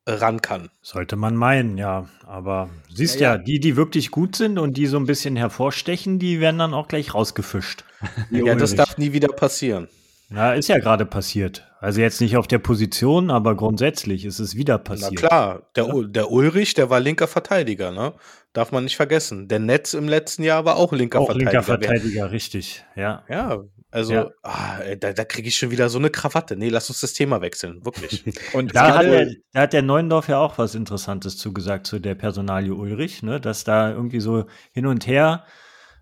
[0.09, 0.71] ran kann.
[0.83, 2.09] Sollte man meinen, ja.
[2.27, 6.19] Aber siehst ja, ja, die, die wirklich gut sind und die so ein bisschen hervorstechen,
[6.19, 7.85] die werden dann auch gleich rausgefischt.
[8.31, 9.89] ja, das darf nie wieder passieren.
[10.31, 11.68] Ja, ist ja gerade passiert.
[11.81, 15.13] Also jetzt nicht auf der Position, aber grundsätzlich ist es wieder passiert.
[15.15, 16.03] Na klar, der, ja.
[16.03, 18.15] der Ulrich, der war linker Verteidiger, ne?
[18.53, 19.47] Darf man nicht vergessen.
[19.47, 21.53] Der Netz im letzten Jahr war auch linker auch Verteidiger.
[21.53, 23.23] Linker Verteidiger, richtig, ja.
[23.29, 24.31] Ja, also ja.
[24.43, 26.57] Ah, da, da kriege ich schon wieder so eine Krawatte.
[26.57, 28.25] Nee, lass uns das Thema wechseln, wirklich.
[28.53, 32.15] Und da hat, der, da hat der Neuendorf ja auch was Interessantes zugesagt zu der
[32.15, 33.41] Personalie Ulrich, ne?
[33.41, 35.45] dass da irgendwie so hin und her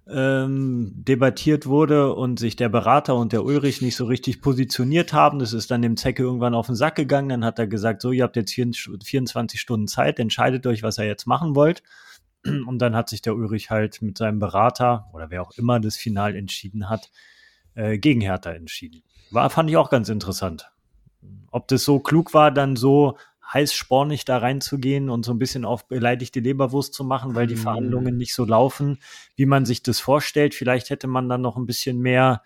[0.08, 5.38] ähm, debattiert wurde und sich der Berater und der Ulrich nicht so richtig positioniert haben.
[5.38, 7.28] Das ist dann dem Zecke irgendwann auf den Sack gegangen.
[7.28, 11.06] Dann hat er gesagt, so, ihr habt jetzt 24 Stunden Zeit, entscheidet euch, was ihr
[11.06, 11.82] jetzt machen wollt.
[12.44, 15.96] Und dann hat sich der Ulrich halt mit seinem Berater oder wer auch immer das
[15.96, 17.10] Final entschieden hat,
[17.74, 19.02] äh, gegen Hertha entschieden.
[19.32, 20.70] War, fand ich auch ganz interessant.
[21.50, 23.16] Ob das so klug war, dann so
[23.52, 27.60] heißspornig da reinzugehen und so ein bisschen auf beleidigte Leberwurst zu machen, weil die Mhm.
[27.60, 28.98] Verhandlungen nicht so laufen,
[29.36, 30.54] wie man sich das vorstellt.
[30.54, 32.42] Vielleicht hätte man dann noch ein bisschen mehr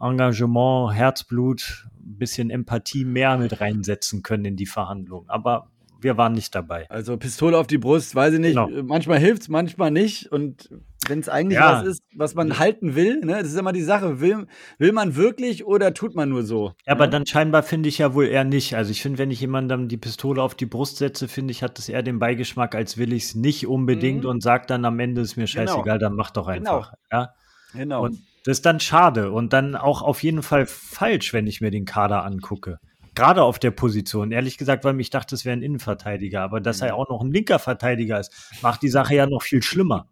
[0.00, 5.28] Engagement, Herzblut, ein bisschen Empathie mehr mit reinsetzen können in die Verhandlungen.
[5.28, 5.68] Aber
[6.00, 6.88] wir waren nicht dabei.
[6.90, 8.56] Also Pistole auf die Brust, weiß ich nicht.
[8.56, 8.82] Genau.
[8.82, 10.32] Manchmal hilft's, manchmal nicht.
[10.32, 10.70] Und
[11.10, 11.80] wenn es eigentlich Ja.
[11.80, 14.20] was ist, was man halten will, ne, das ist immer die Sache.
[14.20, 14.46] Will,
[14.78, 16.72] will man wirklich oder tut man nur so?
[16.86, 18.74] Ja, aber dann scheinbar finde ich ja wohl eher nicht.
[18.76, 21.76] Also ich finde, wenn ich jemandem die Pistole auf die Brust setze, finde ich, hat
[21.76, 24.30] das eher den Beigeschmack, als will ich es nicht unbedingt Mhm.
[24.30, 25.66] und sag dann am Ende ist mir Genau.
[25.66, 26.76] scheißegal, dann mach doch Genau.
[26.78, 26.92] einfach.
[27.12, 27.28] Ja?
[27.74, 28.04] Genau.
[28.04, 31.70] Und das ist dann schade und dann auch auf jeden Fall falsch, wenn ich mir
[31.70, 32.78] den Kader angucke.
[33.20, 34.32] Gerade auf der Position.
[34.32, 36.86] Ehrlich gesagt, weil ich dachte, es wäre ein Innenverteidiger, aber dass Mhm.
[36.86, 40.08] er auch noch ein linker Verteidiger ist, macht die Sache ja noch viel schlimmer.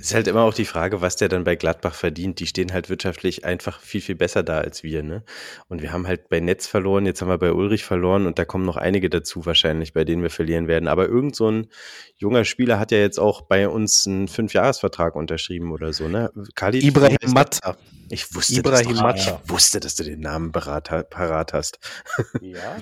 [0.00, 2.40] Ist halt immer auch die Frage, was der dann bei Gladbach verdient.
[2.40, 5.22] Die stehen halt wirtschaftlich einfach viel, viel besser da als wir, ne?
[5.68, 8.44] Und wir haben halt bei Netz verloren, jetzt haben wir bei Ulrich verloren und da
[8.44, 10.88] kommen noch einige dazu wahrscheinlich, bei denen wir verlieren werden.
[10.88, 11.68] Aber irgend so ein
[12.16, 16.32] junger Spieler hat ja jetzt auch bei uns einen Fünfjahresvertrag unterschrieben oder so, ne?
[16.56, 17.16] Khalid, Ibrahim?
[17.32, 17.76] Matza.
[18.12, 19.40] Ich wusste, Ibrahim Matza.
[19.44, 21.78] ich wusste, dass du den Namen parat hast.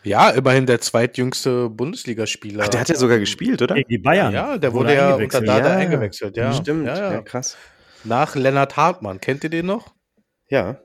[0.04, 2.64] Ja, immerhin der zweitjüngste Bundesligaspieler.
[2.64, 3.74] Ach, der hat ja sogar gespielt, oder?
[3.74, 4.32] Gegen die Bayern.
[4.32, 5.48] Ja, der wurde ja unter eingewechselt.
[5.48, 6.52] Dada Ja, eingewechselt, ja.
[6.52, 7.22] Stimmt, Ja, ja, ja.
[7.22, 7.56] krass.
[8.04, 9.20] Nach Lennart Hartmann.
[9.20, 9.92] Kennt ihr den noch?
[10.48, 10.78] Ja,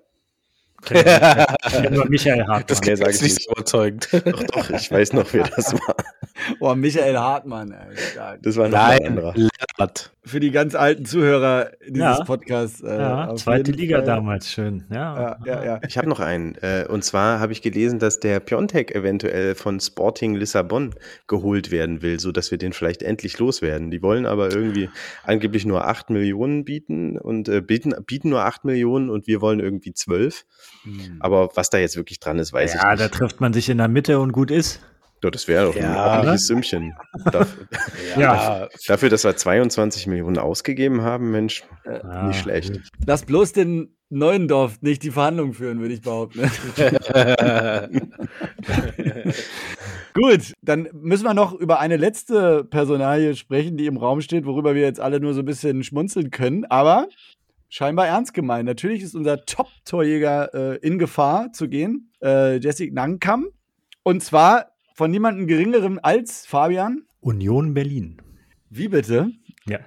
[0.85, 2.63] Ich nur Michael Hartmann.
[2.67, 4.09] Das klingt jetzt ich nicht so überzeugend.
[4.11, 5.95] doch, doch, ich weiß noch, wer das war.
[6.59, 7.71] Oh, Michael Hartmann.
[7.71, 8.37] Alter.
[8.41, 9.33] Das war noch ein Nein, anderer.
[9.35, 10.11] Lennart.
[10.25, 12.23] Für die ganz alten Zuhörer dieses Ja.
[12.23, 12.81] Podcasts.
[12.81, 14.05] Äh, ja, zweite Liga Fall.
[14.05, 14.85] damals, schön.
[14.89, 15.79] Ja, Ja, ja, ja.
[15.85, 16.55] Ich habe noch einen.
[16.61, 20.95] Äh, und zwar habe ich gelesen, dass der Piontek eventuell von Sporting Lissabon
[21.27, 23.91] geholt werden will, so dass wir den vielleicht endlich loswerden.
[23.91, 24.89] Die wollen aber irgendwie
[25.25, 29.59] angeblich nur 8 Millionen bieten und äh, bieten, bieten nur 8 Millionen und wir wollen
[29.59, 30.45] irgendwie 12.
[31.19, 33.13] Aber was da jetzt wirklich dran ist, weiß ja ich da nicht.
[33.15, 34.79] trifft man sich in der Mitte und gut ist.
[35.23, 36.05] Ja, das wäre doch ein Ja.
[36.05, 36.93] ordentliches Sümmchen.
[37.31, 37.65] Dafür,
[38.17, 38.67] Ja.
[38.87, 42.27] dafür, dass wir 22 Millionen ausgegeben haben, Mensch, Ja.
[42.27, 42.79] nicht schlecht.
[43.05, 46.41] Lass bloß den Neuendorf nicht die Verhandlungen führen, würde ich behaupten.
[50.13, 54.75] Gut, dann müssen wir noch über eine letzte Personalie sprechen, die im Raum steht, worüber
[54.75, 57.07] wir jetzt alle nur so ein bisschen schmunzeln können, aber
[57.69, 58.65] scheinbar ernst gemeint.
[58.67, 63.47] Natürlich ist unser Top-Torjäger äh, in Gefahr zu gehen, äh, Jessic Nankam.
[64.03, 67.03] Und zwar von niemandem geringerem als Fabian.
[67.21, 68.21] Union Berlin.
[68.69, 69.31] Wie bitte?
[69.65, 69.79] Ja,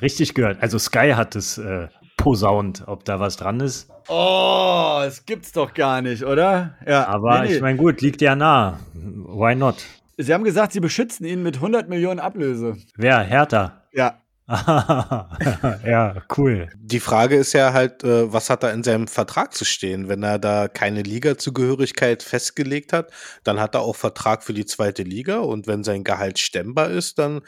[0.00, 0.62] richtig gehört.
[0.62, 3.90] Also Sky hat es äh, posaunt, ob da was dran ist.
[4.08, 6.76] Oh, das gibt's doch gar nicht, oder?
[6.86, 7.54] Ja, Aber nee, nee.
[7.56, 8.80] ich meine, gut, liegt ja nah.
[8.94, 9.84] Why not?
[10.16, 12.76] Sie haben gesagt, sie beschützen ihn mit 100 Millionen Ablöse.
[12.96, 13.20] Wer?
[13.20, 13.82] Hertha.
[13.92, 14.18] Ja.
[15.86, 16.68] ja, cool.
[16.76, 20.08] Die Frage ist ja halt, äh, was hat er in seinem Vertrag zu stehen?
[20.08, 23.12] Wenn er da keine Liga-Zugehörigkeit festgelegt hat,
[23.44, 27.20] dann hat er auch Vertrag für die zweite Liga und wenn sein Gehalt stemmbar ist,
[27.20, 27.42] dann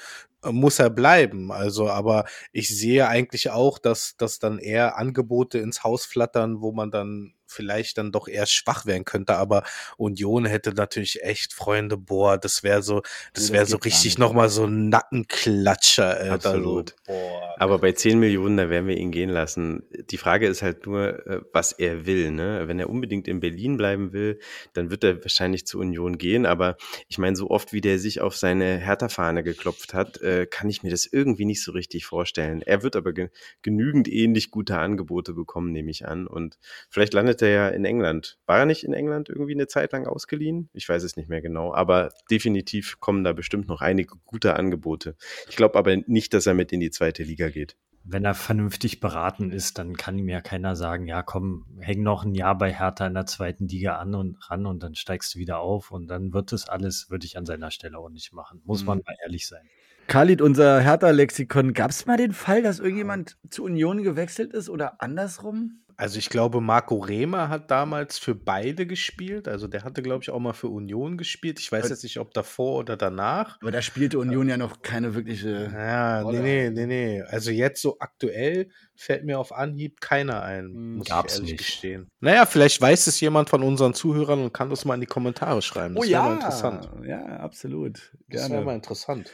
[0.45, 1.51] äh, muss er bleiben.
[1.51, 6.71] Also, aber ich sehe eigentlich auch, dass, dass dann eher Angebote ins Haus flattern, wo
[6.71, 9.37] man dann vielleicht dann doch eher schwach werden könnte.
[9.37, 9.65] Aber
[9.97, 13.03] Union hätte natürlich echt Freunde, boah, das wäre so,
[13.35, 16.33] das wäre so richtig nochmal so ein Nackenklatscher, Alter.
[16.33, 16.91] Absolut.
[16.91, 17.55] So, boah.
[17.59, 19.85] Aber bei 10 Millionen, da werden wir ihn gehen lassen.
[20.11, 22.31] Die Frage ist halt nur, äh, was er will.
[22.31, 22.65] Ne?
[22.67, 24.41] Wenn er unbedingt in Berlin bleiben will,
[24.73, 26.47] dann wird er wahrscheinlich zur Union gehen.
[26.47, 26.77] Aber
[27.09, 30.83] ich meine, so oft wie der sich auf seine Hertha-Fahne geklopft hat, äh, kann ich
[30.83, 32.63] mir das irgendwie nicht so richtig vorstellen.
[32.63, 33.29] Er wird aber ge
[33.63, 36.27] genügend ähnlich gute Angebote bekommen, nehme ich an.
[36.27, 36.59] Und
[36.91, 38.39] vielleicht landet er ja in England.
[38.47, 40.71] War er nicht in England irgendwie eine Zeit lang ausgeliehen?
[40.73, 41.75] Ich weiß es nicht mehr genau.
[41.75, 45.17] Aber definitiv kommen da bestimmt noch einige gute Angebote.
[45.49, 47.77] Ich glaube aber nicht, dass er mit in die zweite Liga geht.
[48.05, 52.25] Wenn er vernünftig beraten ist, dann kann ihm ja keiner sagen, ja komm, häng noch
[52.25, 55.39] ein Jahr bei Hertha in der zweiten Liga an und ran und dann steigst du
[55.39, 58.61] wieder auf und dann wird das alles, würde ich an seiner Stelle auch nicht machen.
[58.65, 59.05] Muss man Mhm.
[59.07, 59.63] mal ehrlich sein.
[60.09, 65.01] Khalid, unser Hertha-Lexikon, gab es mal den Fall, dass irgendjemand zur Union gewechselt ist oder
[65.01, 65.85] andersrum?
[66.03, 69.47] Also ich glaube, Marco Rehmer hat damals für beide gespielt.
[69.47, 71.61] Also der hatte, glaube ich, auch mal für Union gespielt.
[71.61, 73.57] Ich weiß Äh, jetzt nicht, ob davor oder danach.
[73.61, 75.71] Aber da spielte Union ja noch keine wirkliche.
[75.73, 76.43] Ja, nee, Rolle.
[76.43, 77.23] nee, nee, nee.
[77.23, 81.53] Also jetzt so aktuell fällt mir auf Anhieb keiner ein, Hm, muss gab's ich ehrlich
[81.53, 81.59] nicht.
[81.69, 82.09] gestehen.
[82.19, 85.63] Naja, vielleicht weiß es jemand von unseren Zuhörern und kann das mal in die Kommentare
[85.63, 85.95] schreiben.
[85.95, 86.91] Das wäre mal interessant.
[87.01, 88.11] Oh Ja, absolut.
[88.29, 88.75] Das wäre mal Gerne.
[88.75, 89.31] interessant.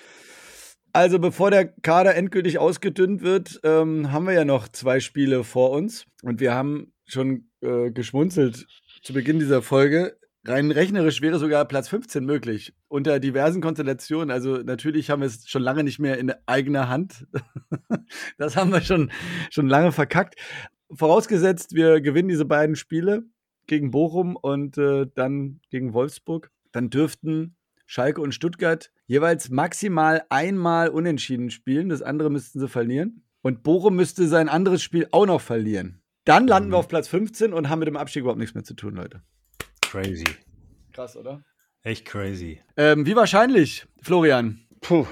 [0.92, 5.70] Also, bevor der Kader endgültig ausgedünnt wird, ähm, haben wir ja noch zwei Spiele vor
[5.70, 6.07] uns.
[6.22, 8.66] Und wir haben schon äh, geschmunzelt
[9.03, 10.16] zu Beginn dieser Folge.
[10.46, 12.72] Rein rechnerisch wäre sogar Platz 15 möglich.
[12.88, 14.31] Unter diversen Konstellationen.
[14.31, 17.27] Also, natürlich haben wir es schon lange nicht mehr in eigener Hand.
[18.38, 19.11] das haben wir schon,
[19.51, 20.37] schon lange verkackt.
[20.90, 23.24] vorausgesetzt, wir gewinnen diese beiden Spiele
[23.66, 27.58] gegen Bochum und äh, dann gegen Wolfsburg, dann dürften
[27.90, 31.88] Schalke und Stuttgart jeweils maximal einmal unentschieden spielen.
[31.88, 33.22] Das andere müssten sie verlieren.
[33.40, 36.03] Und Bochum müsste sein anderes Spiel auch noch verlieren.
[36.27, 36.81] Dann landen wir Mhm.
[36.81, 39.22] auf Platz 15 und haben mit dem Abstieg überhaupt nichts mehr zu tun, Leute.
[39.81, 40.27] Crazy.
[40.92, 41.42] Krass, oder?
[41.83, 42.61] Echt crazy.
[42.77, 44.61] Ähm, wie wahrscheinlich, Florian?
[44.83, 45.07] Puh.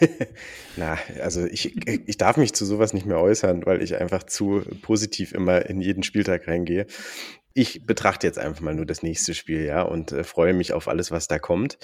[0.76, 4.62] Na, also ich, ich darf mich zu sowas nicht mehr äußern, weil ich einfach zu
[4.82, 6.86] positiv immer in jeden Spieltag reingehe.
[7.60, 10.86] Ich betrachte jetzt einfach mal nur das nächste Spiel, ja, und äh, freue mich auf
[10.86, 11.76] alles, was da kommt.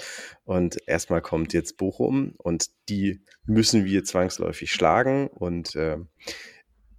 [0.45, 5.27] Und erstmal kommt jetzt Bochum und die müssen wir zwangsläufig schlagen.
[5.27, 5.97] Und äh,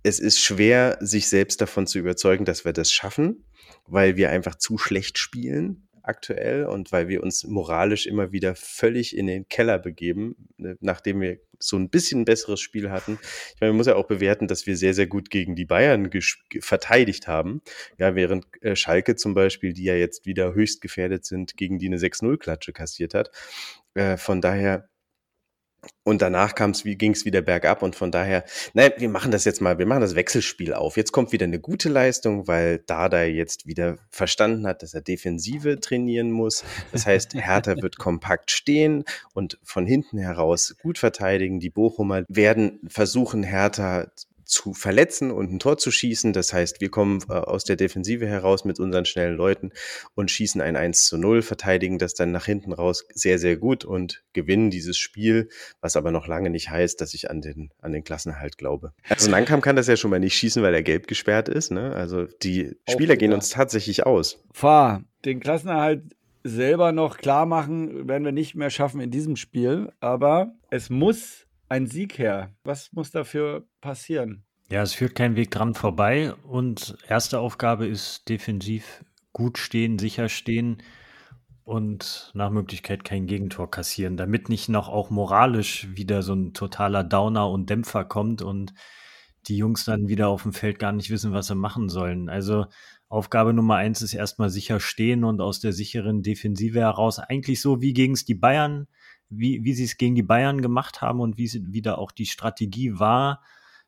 [0.03, 3.47] es ist schwer, sich selbst davon zu überzeugen, dass wir das schaffen,
[3.87, 9.17] weil wir einfach zu schlecht spielen aktuell und weil wir uns moralisch immer wieder völlig
[9.17, 13.19] in den Keller begeben, ne, nachdem wir so ein bisschen besseres Spiel hatten.
[13.55, 16.11] Ich meine, man muss ja auch bewerten, dass wir sehr, sehr gut gegen die Bayern
[16.61, 17.63] verteidigt haben.
[17.99, 21.87] Ja, während äh, Schalke zum Beispiel, die ja jetzt wieder höchst gefährdet sind, gegen die
[21.87, 23.31] eine 6-0-Klatsche kassiert hat.
[23.95, 24.89] Äh, von daher,
[26.05, 28.45] und danach ging es wieder bergab und von daher,
[28.75, 30.97] nein, wir machen das jetzt mal, wir machen das Wechselspiel auf.
[30.97, 35.81] Jetzt kommt wieder eine gute Leistung, weil Dada jetzt wieder verstanden hat, dass er Defensive
[35.81, 36.65] trainieren muss.
[36.93, 41.61] Das heißt, Hertha wird kompakt stehen und von hinten heraus gut verteidigen.
[41.61, 44.07] Die Bochumer werden versuchen, Hertha
[44.47, 46.33] zu verletzen und ein Tor zu schießen.
[46.33, 49.73] Das heißt, wir kommen äh, aus der Defensive heraus mit unseren schnellen Leuten
[50.15, 53.85] und schießen ein 1 zu 0, verteidigen das dann nach hinten raus sehr, sehr gut
[53.85, 55.49] und gewinnen dieses Spiel,
[55.81, 58.93] was aber noch lange nicht heißt, dass ich an den, an den Klassenhalt glaube.
[59.09, 61.71] Also Nankam kann das ja schon mal nicht schießen, weil er gelb gesperrt ist.
[61.71, 61.93] Ne?
[61.95, 63.37] Also die Spieler gehen ja.
[63.37, 64.43] uns tatsächlich aus.
[64.53, 66.03] Fahr, den Klassenerhalt
[66.45, 69.93] selber noch klar machen, werden wir nicht mehr schaffen in diesem Spiel.
[70.01, 72.55] Aber es muss ein Sieg her.
[72.65, 74.45] Was muss dafür passieren?
[74.71, 76.35] Ja, es führt kein Weg dran vorbei.
[76.43, 80.83] Und erste Aufgabe ist defensiv gut stehen, sicher stehen
[81.67, 87.03] und nach Möglichkeit kein Gegentor kassieren, damit nicht noch auch moralisch wieder so ein totaler
[87.03, 88.73] Downer und Dämpfer kommt und
[89.49, 92.29] die Jungs dann wieder auf dem Feld gar nicht wissen, was sie machen sollen.
[92.29, 92.67] Also
[93.09, 97.81] Aufgabe Nummer eins ist erstmal sicher stehen und aus der sicheren Defensive heraus eigentlich so
[97.81, 98.87] wie gegen die Bayern,
[99.29, 102.27] wie, wie sie es gegen die Bayern gemacht haben und wie sie wieder auch die
[102.27, 103.43] Strategie war,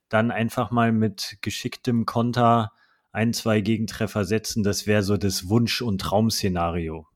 [0.08, 2.72] dann einfach mal mit geschicktem Konter
[3.12, 4.62] ein, zwei Gegentreffer setzen.
[4.62, 7.06] Das wäre so das Wunsch- und Traumszenario.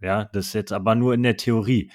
[0.00, 1.90] Ja, das ist jetzt aber nur in der Theorie.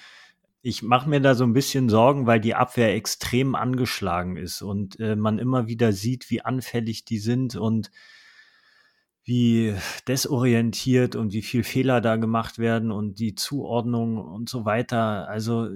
[0.62, 5.00] Ich mache mir da so ein bisschen Sorgen, weil die Abwehr extrem angeschlagen ist und
[5.00, 7.92] äh, man immer wieder sieht, wie anfällig die sind und
[9.28, 9.76] wie
[10.08, 15.28] desorientiert und wie viel Fehler da gemacht werden und die Zuordnung und so weiter.
[15.28, 15.68] Also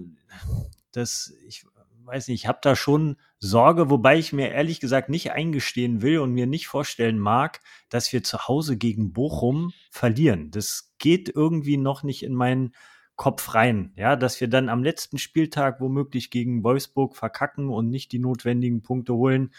[0.93, 1.65] das, ich
[2.05, 6.19] weiß nicht, ich habe da schon Sorge, wobei ich mir ehrlich gesagt nicht eingestehen will
[6.19, 7.59] und mir nicht vorstellen mag,
[7.89, 10.49] dass wir zu Hause gegen Bochum verlieren.
[10.51, 12.73] Das geht irgendwie noch nicht in meinen
[13.17, 18.13] Kopf rein, ja, dass wir dann am letzten Spieltag womöglich gegen Wolfsburg verkacken und nicht
[18.13, 19.51] die notwendigen Punkte holen,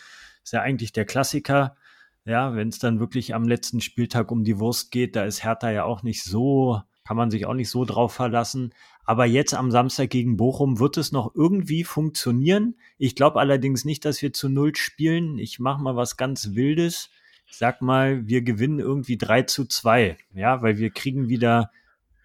[0.43, 1.77] ist ja eigentlich der Klassiker.
[2.25, 5.71] Ja, wenn es dann wirklich am letzten Spieltag um die Wurst geht, da ist Hertha
[5.71, 8.73] ja auch nicht so, kann man sich auch nicht so drauf verlassen.
[9.05, 12.77] Aber jetzt am Samstag gegen Bochum wird es noch irgendwie funktionieren.
[12.99, 15.39] Ich glaube allerdings nicht, dass wir zu Null spielen.
[15.39, 17.11] Ich mache mal was ganz Wildes.
[17.47, 20.17] Ich sag mal, wir gewinnen irgendwie 3 zu 2.
[20.35, 21.73] Ja, weil wir kriegen wieder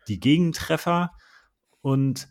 [0.08, 1.12] die Gegentreffer
[1.82, 2.30] und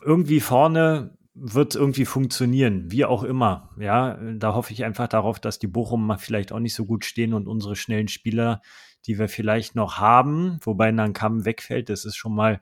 [0.00, 3.70] irgendwie vorne wird irgendwie funktionieren, wie auch immer.
[3.78, 7.04] Ja, da hoffe ich einfach darauf, dass die Bochum mal vielleicht auch nicht so gut
[7.04, 8.60] stehen und unsere schnellen Spieler,
[9.06, 12.60] die wir vielleicht noch haben, wobei dann Kamm wegfällt, das ist schon mal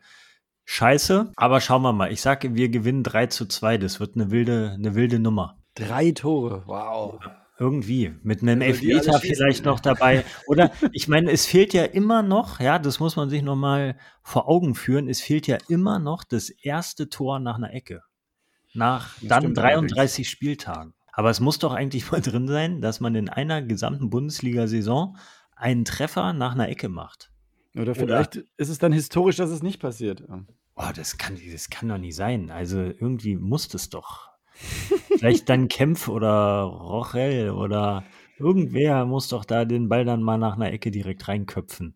[0.65, 1.33] scheiße.
[1.37, 2.13] Aber schauen wir mal.
[2.13, 3.79] Ich sage, wir gewinnen 3 zu 2.
[3.79, 5.59] Das wird eine wilde, eine wilde Nummer.
[5.75, 7.19] Drei Tore, wow.
[7.59, 8.15] Irgendwie.
[8.23, 10.25] Mit einem Also Elfmeter vielleicht noch dabei.
[10.47, 14.49] Oder ich meine, es fehlt ja immer noch, ja, das muss man sich nochmal vor
[14.49, 18.03] Augen führen, es fehlt ja immer noch das erste Tor nach einer Ecke.
[18.77, 20.95] Nach Das dann stimmt 33 Spieltagen.
[21.13, 25.17] Aber es muss doch eigentlich mal drin sein, dass man in einer gesamten Bundesliga-Saison
[25.57, 27.31] einen Treffer nach einer Ecke macht.
[27.75, 30.23] Oder vielleicht ist es dann historisch, dass es nicht passiert.
[30.75, 32.51] Boah, das kann, das kann doch nicht sein.
[32.51, 34.31] Also irgendwie muss das doch.
[34.53, 38.05] Vielleicht dann Kempf oder Rochel oder
[38.39, 41.95] irgendwer muss doch da den Ball dann mal nach einer Ecke direkt reinköpfen.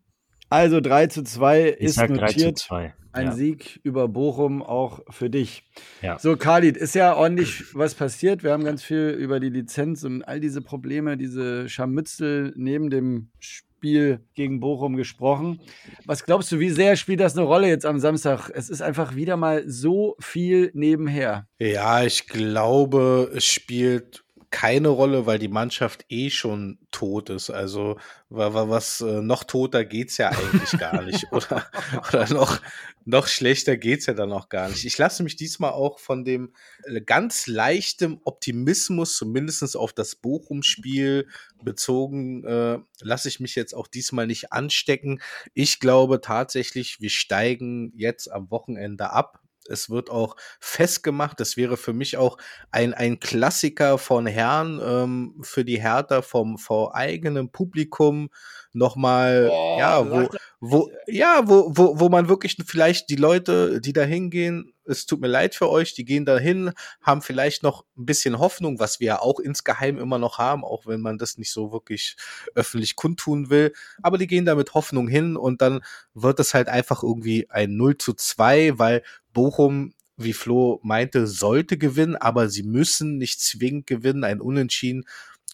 [0.51, 2.57] Also 3 zu 2 Ich ist sag 3 zu notiert.
[2.59, 2.93] 2.
[3.13, 3.31] Ein ja.
[3.31, 5.63] Sieg über Bochum auch für dich.
[6.01, 6.19] Ja.
[6.19, 8.43] So, Khalid, ist ja ordentlich was passiert.
[8.43, 13.31] Wir haben ganz viel über die Lizenz und all diese Probleme, diese Scharmützel neben dem
[13.39, 15.61] Spiel gegen Bochum gesprochen.
[16.05, 18.49] Was glaubst du, wie sehr spielt das eine Rolle jetzt am Samstag?
[18.53, 21.47] Es ist einfach wieder mal so viel nebenher.
[21.59, 27.49] Ja, ich glaube, es spielt keine Rolle, weil die Mannschaft eh schon tot ist.
[27.49, 27.97] Also
[28.29, 31.25] was äh, noch toter geht's ja eigentlich gar nicht.
[31.31, 31.65] Oder,
[32.07, 32.61] oder noch,
[33.05, 34.85] noch schlechter geht's ja dann auch gar nicht.
[34.85, 41.27] Ich lasse mich diesmal auch von dem äh, ganz leichtem Optimismus, zumindestens auf das Bochum-Spiel
[41.63, 45.21] bezogen, äh, lasse ich mich jetzt auch diesmal nicht anstecken.
[45.53, 49.40] Ich glaube tatsächlich, wir steigen jetzt am Wochenende ab
[49.71, 51.39] es wird auch festgemacht.
[51.39, 52.37] Das wäre für mich auch
[52.71, 58.29] ein, ein Klassiker von Herrn ähm, für die Hertha vom vor eigenem Publikum
[58.73, 63.93] nochmal, oh, ja, wo, wo, ja, wo, wo, wo man wirklich vielleicht die Leute, die
[63.93, 67.85] da hingehen, es tut mir leid für euch, die gehen da hin, haben vielleicht noch
[67.97, 71.37] ein bisschen Hoffnung, was wir ja auch insgeheim immer noch haben, auch wenn man das
[71.37, 72.15] nicht so wirklich
[72.55, 73.73] öffentlich kundtun will.
[74.01, 75.81] Aber die gehen da mit Hoffnung hin und dann
[76.13, 79.03] wird es halt einfach irgendwie ein 0 zu 2, weil
[79.33, 84.23] Bochum wie Flo meinte, sollte gewinnen, aber sie müssen nicht zwingend gewinnen.
[84.23, 85.05] Ein Unentschieden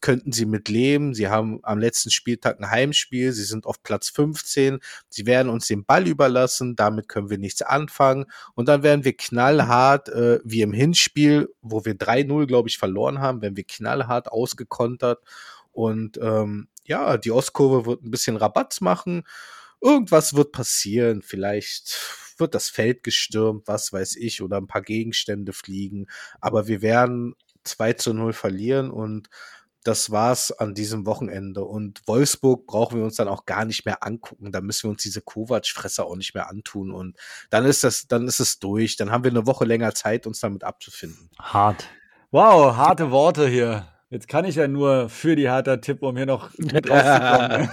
[0.02, 1.14] könnten sie mit leben.
[1.14, 3.32] Sie haben am letzten Spieltag ein Heimspiel.
[3.32, 4.80] Sie sind auf Platz 15.
[5.10, 6.76] Sie werden uns den Ball überlassen.
[6.76, 8.26] Damit können wir nichts anfangen.
[8.54, 13.20] Und dann werden wir knallhart, äh, wie im Hinspiel, wo wir 3-0, glaube ich, verloren
[13.20, 15.24] haben, werden wir knallhart ausgekontert.
[15.72, 19.24] Und ähm, ja, die Ostkurve wird ein bisschen Rabatz machen.
[19.82, 21.22] Irgendwas wird passieren.
[21.22, 22.00] Vielleicht
[22.40, 26.08] wird das Feld gestürmt, was weiß ich, oder ein paar Gegenstände fliegen.
[26.42, 29.30] Aber wir werden 2 zu 0 verlieren und
[29.84, 31.64] das war's an diesem Wochenende.
[31.64, 34.52] Und Wolfsburg brauchen wir uns dann auch gar nicht mehr angucken.
[34.52, 36.92] Da müssen wir uns diese Kovac-Fresser auch nicht mehr antun.
[36.92, 37.16] Und
[37.50, 38.98] dann ist das, dann ist es durch.
[38.98, 41.30] Dann haben wir eine Woche länger Zeit, uns damit abzufinden.
[41.40, 41.88] Hart.
[42.32, 43.88] Wow, harte Worte hier.
[44.10, 47.70] Jetzt kann ich ja nur für die harter Tipp, um hier noch gut rauszukommen.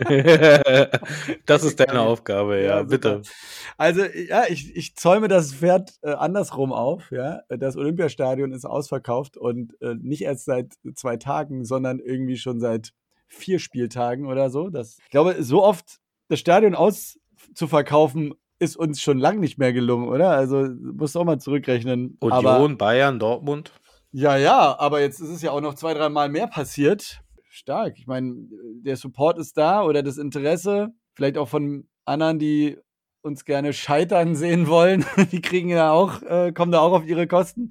[1.46, 3.20] das ist deine Aufgabe, ja, ja bitte.
[3.76, 7.42] Also, ja, ich, ich zäume das Pferd äh, andersrum auf, ja.
[7.50, 12.92] Das Olympiastadion ist ausverkauft und äh, nicht erst seit zwei Tagen, sondern irgendwie schon seit
[13.26, 14.70] vier Spieltagen oder so.
[14.70, 15.98] Das, ich glaube, so oft
[16.28, 20.30] das Stadion auszuverkaufen, ist uns schon lang nicht mehr gelungen, oder?
[20.30, 22.16] Also, musst du auch mal zurückrechnen.
[22.20, 23.72] Union, Aber, Bayern, Dortmund.
[24.12, 27.22] Ja, ja, aber jetzt ist es ja auch noch zwei, dreimal mehr passiert.
[27.48, 27.98] Stark.
[27.98, 28.34] Ich meine,
[28.82, 32.78] der Support ist da oder das Interesse, vielleicht auch von anderen, die
[33.22, 35.04] uns gerne scheitern sehen wollen.
[35.32, 37.70] die kriegen ja auch, äh, kommen da auch auf ihre Kosten.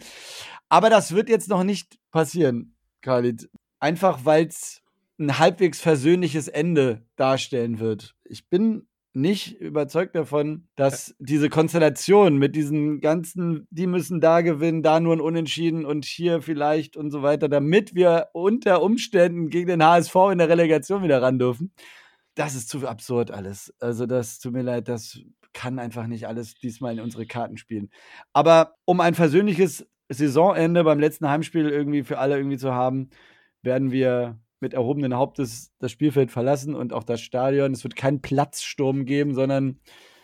[0.69, 3.49] Aber das wird jetzt noch nicht passieren, Khalid.
[3.79, 4.81] Einfach weil es
[5.17, 8.15] ein halbwegs versöhnliches Ende darstellen wird.
[8.23, 14.83] Ich bin nicht überzeugt davon, dass diese Konstellation mit diesen ganzen, die müssen da gewinnen,
[14.83, 19.67] da nur ein Unentschieden und hier vielleicht und so weiter, damit wir unter Umständen gegen
[19.67, 21.73] den HSV in der Relegation wieder ran dürfen.
[22.35, 23.73] Das ist zu absurd alles.
[23.79, 25.19] Also das tut mir leid, das
[25.53, 27.89] kann einfach nicht alles diesmal in unsere Karten spielen.
[28.33, 33.09] Aber um ein versöhnliches Saisonende beim letzten Heimspiel irgendwie für alle irgendwie zu haben,
[33.61, 37.71] werden wir mit erhobenen Hauptes das Spielfeld verlassen und auch das Stadion.
[37.71, 39.79] Es wird keinen Platzsturm geben, sondern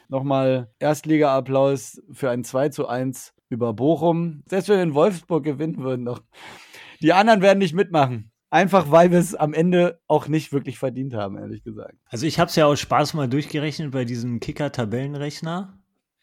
[0.10, 4.44] nochmal Erstliga-Applaus für ein 2 zu 1 über Bochum.
[4.48, 6.22] Selbst wenn wir in Wolfsburg gewinnen würden noch.
[7.02, 8.32] Die anderen werden nicht mitmachen.
[8.50, 11.96] Einfach weil wir es am Ende auch nicht wirklich verdient haben, ehrlich gesagt.
[12.06, 15.78] Also ich habe es ja aus Spaß mal durchgerechnet bei diesem Kicker-Tabellenrechner.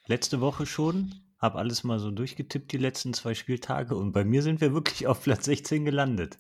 [0.06, 1.14] Letzte Woche schon.
[1.38, 3.96] Habe alles mal so durchgetippt, die letzten zwei Spieltage.
[3.96, 6.38] Und bei mir sind wir wirklich auf Platz 16 gelandet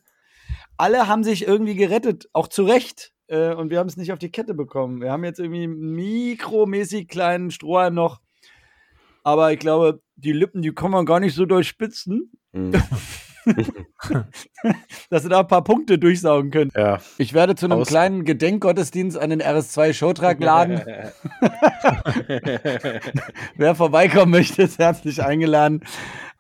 [0.76, 3.12] alle haben sich irgendwie gerettet, auch zu Recht.
[3.28, 5.00] Äh, und wir haben es nicht auf die Kette bekommen.
[5.00, 8.20] Wir haben jetzt irgendwie mikromäßig kleinen Strohhalm noch.
[9.24, 12.32] Aber ich glaube, die Lippen, die kann man gar nicht so durchspitzen.
[12.52, 12.72] Mhm.
[15.10, 16.70] dass sie da ein paar Punkte durchsaugen können.
[16.76, 16.98] Ja.
[17.18, 20.80] Ich werde zu einem Aus kleinen Gedenkgottesdienst an den RS2 laden.
[23.56, 25.82] Wer vorbeikommen möchte, ist herzlich eingeladen.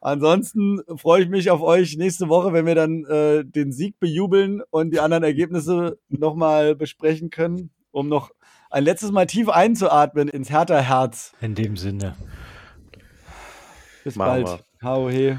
[0.00, 4.62] Ansonsten freue ich mich auf euch nächste Woche, wenn wir dann äh, den Sieg bejubeln
[4.70, 8.32] und die anderen Ergebnisse nochmal besprechen können, um noch
[8.70, 11.34] ein letztes Mal tief einzuatmen ins Hertha-Herz.
[11.40, 12.16] In dem Sinne.
[14.02, 14.64] Bis Machen bald.
[14.82, 15.36] Hau he.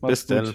[0.00, 0.54] Bis dann.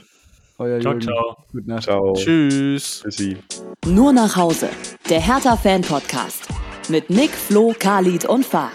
[0.58, 1.02] Euer ciao, Jürgen.
[1.02, 1.38] ciao.
[1.52, 1.84] Gute Nacht.
[1.84, 2.14] Ciao.
[2.14, 3.02] Tschüss.
[3.04, 3.38] Tschüssi.
[3.86, 4.70] Nur nach Hause.
[5.10, 6.48] Der Hertha-Fan-Podcast.
[6.90, 8.72] Mit Nick, Flo, Khalid und Fahr.